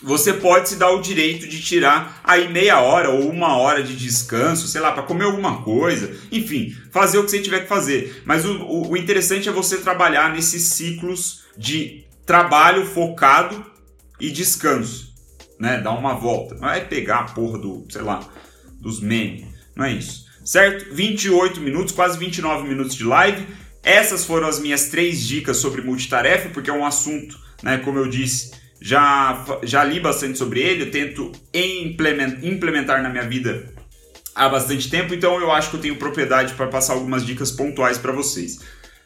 você 0.03 0.33
pode 0.33 0.69
se 0.69 0.77
dar 0.77 0.91
o 0.91 1.01
direito 1.01 1.47
de 1.47 1.63
tirar 1.63 2.21
aí 2.25 2.49
meia 2.49 2.81
hora 2.81 3.11
ou 3.11 3.31
uma 3.31 3.57
hora 3.57 3.83
de 3.83 3.97
descanso, 3.97 4.67
sei 4.67 4.81
lá, 4.81 4.93
para 4.93 5.05
comer 5.05 5.25
alguma 5.25 5.63
coisa, 5.63 6.15
enfim, 6.31 6.77
fazer 6.91 7.19
o 7.19 7.25
que 7.25 7.31
você 7.31 7.41
tiver 7.41 7.61
que 7.61 7.69
fazer. 7.69 8.23
Mas 8.25 8.45
o, 8.45 8.63
o, 8.63 8.91
o 8.91 8.97
interessante 8.97 9.49
é 9.49 9.53
você 9.53 9.79
trabalhar 9.79 10.33
nesses 10.35 10.65
ciclos 10.65 11.43
de 11.57 12.05
trabalho 12.27 12.87
focado 12.87 13.65
e 14.19 14.31
descanso, 14.31 15.13
né? 15.59 15.81
Dar 15.81 15.93
uma 15.93 16.15
volta. 16.15 16.55
Não 16.57 16.69
é 16.69 16.81
pegar 16.81 17.21
a 17.21 17.25
porra 17.25 17.59
do, 17.59 17.87
sei 17.89 18.03
lá, 18.03 18.21
dos 18.81 19.01
memes, 19.01 19.47
não 19.77 19.85
é 19.85 19.93
isso. 19.93 20.27
Certo? 20.45 20.93
28 20.93 21.61
minutos, 21.61 21.95
quase 21.95 22.19
29 22.19 22.69
minutos 22.69 22.97
de 22.97 23.05
live. 23.05 23.47
Essas 23.83 24.25
foram 24.25 24.49
as 24.49 24.59
minhas 24.59 24.89
três 24.89 25.21
dicas 25.21 25.57
sobre 25.57 25.83
multitarefa, 25.83 26.49
porque 26.51 26.71
é 26.71 26.73
um 26.73 26.85
assunto, 26.85 27.39
né, 27.63 27.79
como 27.79 27.99
eu 27.99 28.09
disse, 28.09 28.53
já, 28.83 29.45
já 29.63 29.85
li 29.85 30.01
bastante 30.01 30.37
sobre 30.37 30.61
ele, 30.61 30.83
eu 30.83 30.91
tento 30.91 31.31
implementar 31.55 33.01
na 33.01 33.09
minha 33.09 33.23
vida 33.23 33.73
há 34.35 34.49
bastante 34.49 34.91
tempo, 34.91 35.15
então 35.15 35.41
eu 35.41 35.53
acho 35.53 35.71
que 35.71 35.77
eu 35.77 35.81
tenho 35.81 35.97
propriedade 35.97 36.55
para 36.55 36.67
passar 36.67 36.95
algumas 36.95 37.25
dicas 37.25 37.53
pontuais 37.53 37.97
para 37.97 38.11
vocês. 38.11 38.59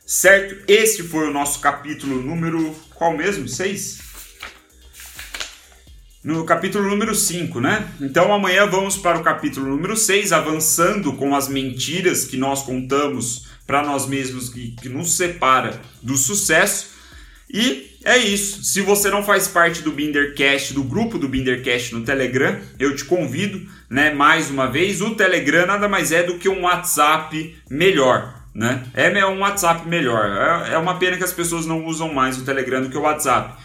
Certo? 0.07 0.65
Esse 0.67 1.03
foi 1.03 1.29
o 1.29 1.33
nosso 1.33 1.61
capítulo 1.61 2.23
número. 2.23 2.75
Qual 2.95 3.15
mesmo? 3.15 3.47
6? 3.47 3.99
No 6.25 6.45
capítulo 6.47 6.89
número 6.89 7.15
5, 7.15 7.61
né? 7.61 7.87
Então 8.01 8.33
amanhã 8.33 8.67
vamos 8.67 8.97
para 8.97 9.19
o 9.19 9.23
capítulo 9.23 9.67
número 9.67 9.97
6, 9.97 10.33
avançando 10.33 11.13
com 11.13 11.35
as 11.35 11.49
mentiras 11.49 12.25
que 12.25 12.37
nós 12.37 12.63
contamos 12.63 13.47
para 13.67 13.83
nós 13.83 14.07
mesmos 14.07 14.49
que, 14.49 14.71
que 14.77 14.89
nos 14.89 15.17
separa 15.17 15.81
do 16.03 16.17
sucesso. 16.17 16.97
E 17.53 17.96
é 18.07 18.19
isso. 18.19 18.63
Se 18.63 18.81
você 18.81 19.11
não 19.11 19.25
faz 19.25 19.49
parte 19.49 19.83
do 19.83 19.91
Bindercast, 19.91 20.73
do 20.73 20.85
grupo 20.85 21.19
do 21.19 21.29
Bindercast 21.29 21.93
no 21.93 22.05
Telegram, 22.05 22.57
eu 22.79 22.95
te 22.95 23.05
convido, 23.05 23.61
né, 23.91 24.15
mais 24.15 24.49
uma 24.49 24.69
vez. 24.69 25.01
O 25.01 25.17
Telegram 25.17 25.67
nada 25.67 25.89
mais 25.89 26.13
é 26.13 26.23
do 26.23 26.39
que 26.39 26.49
um 26.49 26.63
WhatsApp 26.63 27.57
melhor, 27.69 28.43
né? 28.55 28.85
É 28.95 29.27
um 29.27 29.41
WhatsApp 29.41 29.89
melhor. 29.89 30.25
É, 30.25 30.75
é 30.75 30.79
uma 30.79 31.01
pena 31.01 31.17
que 31.17 31.25
as 31.25 31.33
pessoas 31.33 31.67
não 31.67 31.85
usam 31.85 32.15
mais 32.15 32.39
o 32.39 32.45
Telegram 32.45 32.81
do 32.81 32.91
que 32.91 32.97
o 32.97 33.03
WhatsApp. 33.03 33.61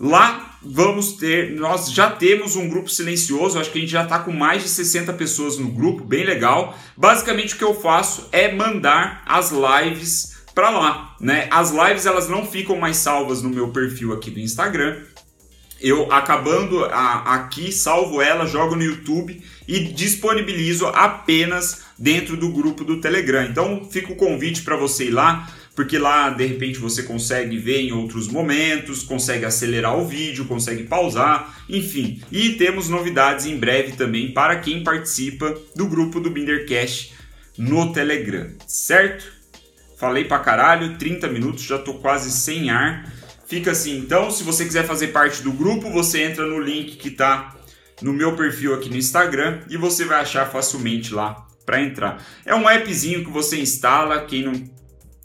Lá 0.00 0.58
vamos 0.62 1.12
ter, 1.12 1.52
nós 1.52 1.92
já 1.92 2.10
temos 2.10 2.56
um 2.56 2.68
grupo 2.68 2.88
silencioso, 2.88 3.58
acho 3.58 3.70
que 3.70 3.78
a 3.78 3.80
gente 3.80 3.92
já 3.92 4.04
está 4.04 4.18
com 4.18 4.32
mais 4.32 4.62
de 4.62 4.68
60 4.68 5.12
pessoas 5.12 5.58
no 5.58 5.70
grupo, 5.70 6.02
bem 6.02 6.24
legal. 6.24 6.76
Basicamente 6.96 7.54
o 7.54 7.58
que 7.58 7.64
eu 7.64 7.74
faço 7.74 8.28
é 8.32 8.52
mandar 8.52 9.22
as 9.26 9.52
lives 9.52 10.35
para 10.56 10.70
lá, 10.70 11.14
né? 11.20 11.48
As 11.50 11.70
lives 11.70 12.06
elas 12.06 12.30
não 12.30 12.46
ficam 12.46 12.78
mais 12.78 12.96
salvas 12.96 13.42
no 13.42 13.50
meu 13.50 13.68
perfil 13.68 14.14
aqui 14.14 14.30
do 14.30 14.40
Instagram. 14.40 14.96
Eu 15.78 16.10
acabando 16.10 16.82
a, 16.86 17.34
aqui, 17.34 17.70
salvo 17.70 18.22
ela, 18.22 18.46
jogo 18.46 18.74
no 18.74 18.82
YouTube 18.82 19.38
e 19.68 19.80
disponibilizo 19.80 20.86
apenas 20.86 21.82
dentro 21.98 22.38
do 22.38 22.48
grupo 22.48 22.84
do 22.84 23.02
Telegram. 23.02 23.44
Então 23.44 23.86
fica 23.90 24.10
o 24.10 24.16
convite 24.16 24.62
para 24.62 24.76
você 24.76 25.08
ir 25.08 25.10
lá, 25.10 25.46
porque 25.74 25.98
lá 25.98 26.30
de 26.30 26.46
repente 26.46 26.78
você 26.78 27.02
consegue 27.02 27.58
ver 27.58 27.82
em 27.82 27.92
outros 27.92 28.26
momentos, 28.26 29.02
consegue 29.02 29.44
acelerar 29.44 29.94
o 29.98 30.06
vídeo, 30.06 30.46
consegue 30.46 30.84
pausar, 30.84 31.54
enfim. 31.68 32.22
E 32.32 32.52
temos 32.52 32.88
novidades 32.88 33.44
em 33.44 33.58
breve 33.58 33.92
também 33.92 34.32
para 34.32 34.56
quem 34.60 34.82
participa 34.82 35.54
do 35.74 35.86
grupo 35.86 36.18
do 36.18 36.30
Bindercast 36.30 37.12
no 37.58 37.92
Telegram, 37.92 38.48
certo? 38.66 39.35
Falei 39.96 40.24
pra 40.24 40.38
caralho, 40.38 40.98
30 40.98 41.28
minutos, 41.28 41.62
já 41.62 41.78
tô 41.78 41.94
quase 41.94 42.30
sem 42.30 42.70
ar. 42.70 43.10
Fica 43.46 43.70
assim, 43.70 43.96
então, 43.98 44.30
se 44.30 44.42
você 44.42 44.64
quiser 44.64 44.84
fazer 44.84 45.08
parte 45.08 45.42
do 45.42 45.52
grupo, 45.52 45.90
você 45.90 46.22
entra 46.22 46.44
no 46.44 46.60
link 46.60 46.96
que 46.96 47.10
tá 47.10 47.56
no 48.02 48.12
meu 48.12 48.36
perfil 48.36 48.74
aqui 48.74 48.90
no 48.90 48.96
Instagram 48.96 49.60
e 49.70 49.76
você 49.76 50.04
vai 50.04 50.20
achar 50.20 50.50
facilmente 50.50 51.14
lá 51.14 51.46
para 51.64 51.80
entrar. 51.80 52.22
É 52.44 52.54
um 52.54 52.68
appzinho 52.68 53.24
que 53.24 53.30
você 53.30 53.58
instala, 53.58 54.24
quem 54.24 54.44
não, 54.44 54.70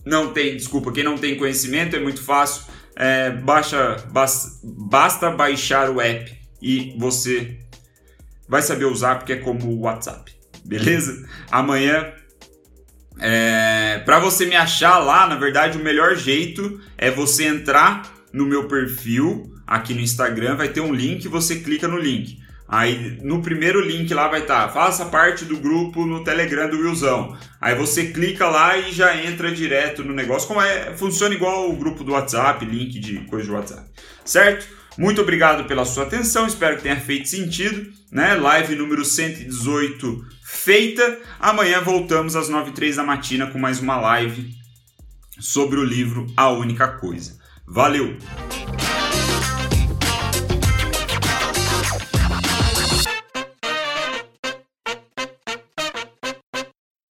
não 0.05 0.33
tem, 0.33 0.55
desculpa, 0.55 0.91
quem 0.91 1.03
não 1.03 1.17
tem 1.17 1.35
conhecimento 1.35 1.95
é 1.95 1.99
muito 1.99 2.23
fácil. 2.23 2.63
É, 2.95 3.31
baixa, 3.31 3.97
basta 4.63 5.31
baixar 5.31 5.89
o 5.89 5.99
app 5.99 6.31
e 6.61 6.95
você 6.97 7.59
vai 8.47 8.61
saber 8.61 8.85
usar 8.85 9.15
porque 9.15 9.33
é 9.33 9.37
como 9.37 9.65
o 9.65 9.81
WhatsApp, 9.81 10.31
beleza? 10.63 11.27
Amanhã 11.49 12.13
é, 13.21 13.99
para 14.03 14.17
você 14.17 14.45
me 14.47 14.55
achar 14.55 14.97
lá, 14.97 15.27
na 15.27 15.35
verdade, 15.35 15.77
o 15.77 15.83
melhor 15.83 16.15
jeito 16.15 16.81
é 16.97 17.11
você 17.11 17.45
entrar 17.45 18.11
no 18.33 18.45
meu 18.45 18.67
perfil 18.67 19.53
aqui 19.67 19.93
no 19.93 20.01
Instagram, 20.01 20.55
vai 20.55 20.69
ter 20.69 20.81
um 20.81 20.93
link, 20.93 21.27
você 21.27 21.57
clica 21.57 21.87
no 21.87 21.97
link. 21.97 22.39
Aí 22.67 23.19
no 23.21 23.41
primeiro 23.41 23.81
link 23.81 24.13
lá 24.13 24.27
vai 24.27 24.41
estar, 24.41 24.67
tá, 24.67 24.69
faça 24.69 25.05
parte 25.05 25.45
do 25.45 25.57
grupo 25.57 26.05
no 26.05 26.23
Telegram 26.23 26.69
do 26.69 26.79
Wilson. 26.79 27.37
Aí 27.59 27.75
você 27.75 28.07
clica 28.07 28.47
lá 28.47 28.77
e 28.77 28.91
já 28.91 29.15
entra 29.23 29.51
direto 29.51 30.03
no 30.03 30.13
negócio, 30.13 30.47
como 30.47 30.61
é, 30.61 30.95
funciona 30.97 31.35
igual 31.35 31.69
o 31.69 31.75
grupo 31.75 32.03
do 32.03 32.13
WhatsApp, 32.13 32.65
link 32.65 32.99
de 32.99 33.19
coisa 33.25 33.45
de 33.45 33.51
WhatsApp. 33.51 33.89
Certo? 34.25 34.67
Muito 34.97 35.21
obrigado 35.21 35.65
pela 35.65 35.85
sua 35.85 36.03
atenção, 36.03 36.47
espero 36.47 36.77
que 36.77 36.83
tenha 36.83 36.99
feito 36.99 37.29
sentido, 37.29 37.91
né? 38.11 38.35
Live 38.35 38.75
número 38.75 39.05
118 39.05 40.25
feita. 40.51 41.19
Amanhã 41.39 41.81
voltamos 41.81 42.35
às 42.35 42.49
9 42.49 42.71
h 42.71 42.95
da 42.97 43.03
matina 43.03 43.47
com 43.47 43.57
mais 43.57 43.79
uma 43.79 43.99
live 43.99 44.53
sobre 45.39 45.79
o 45.79 45.83
livro 45.83 46.27
A 46.37 46.49
Única 46.49 46.87
Coisa. 46.87 47.39
Valeu! 47.65 48.17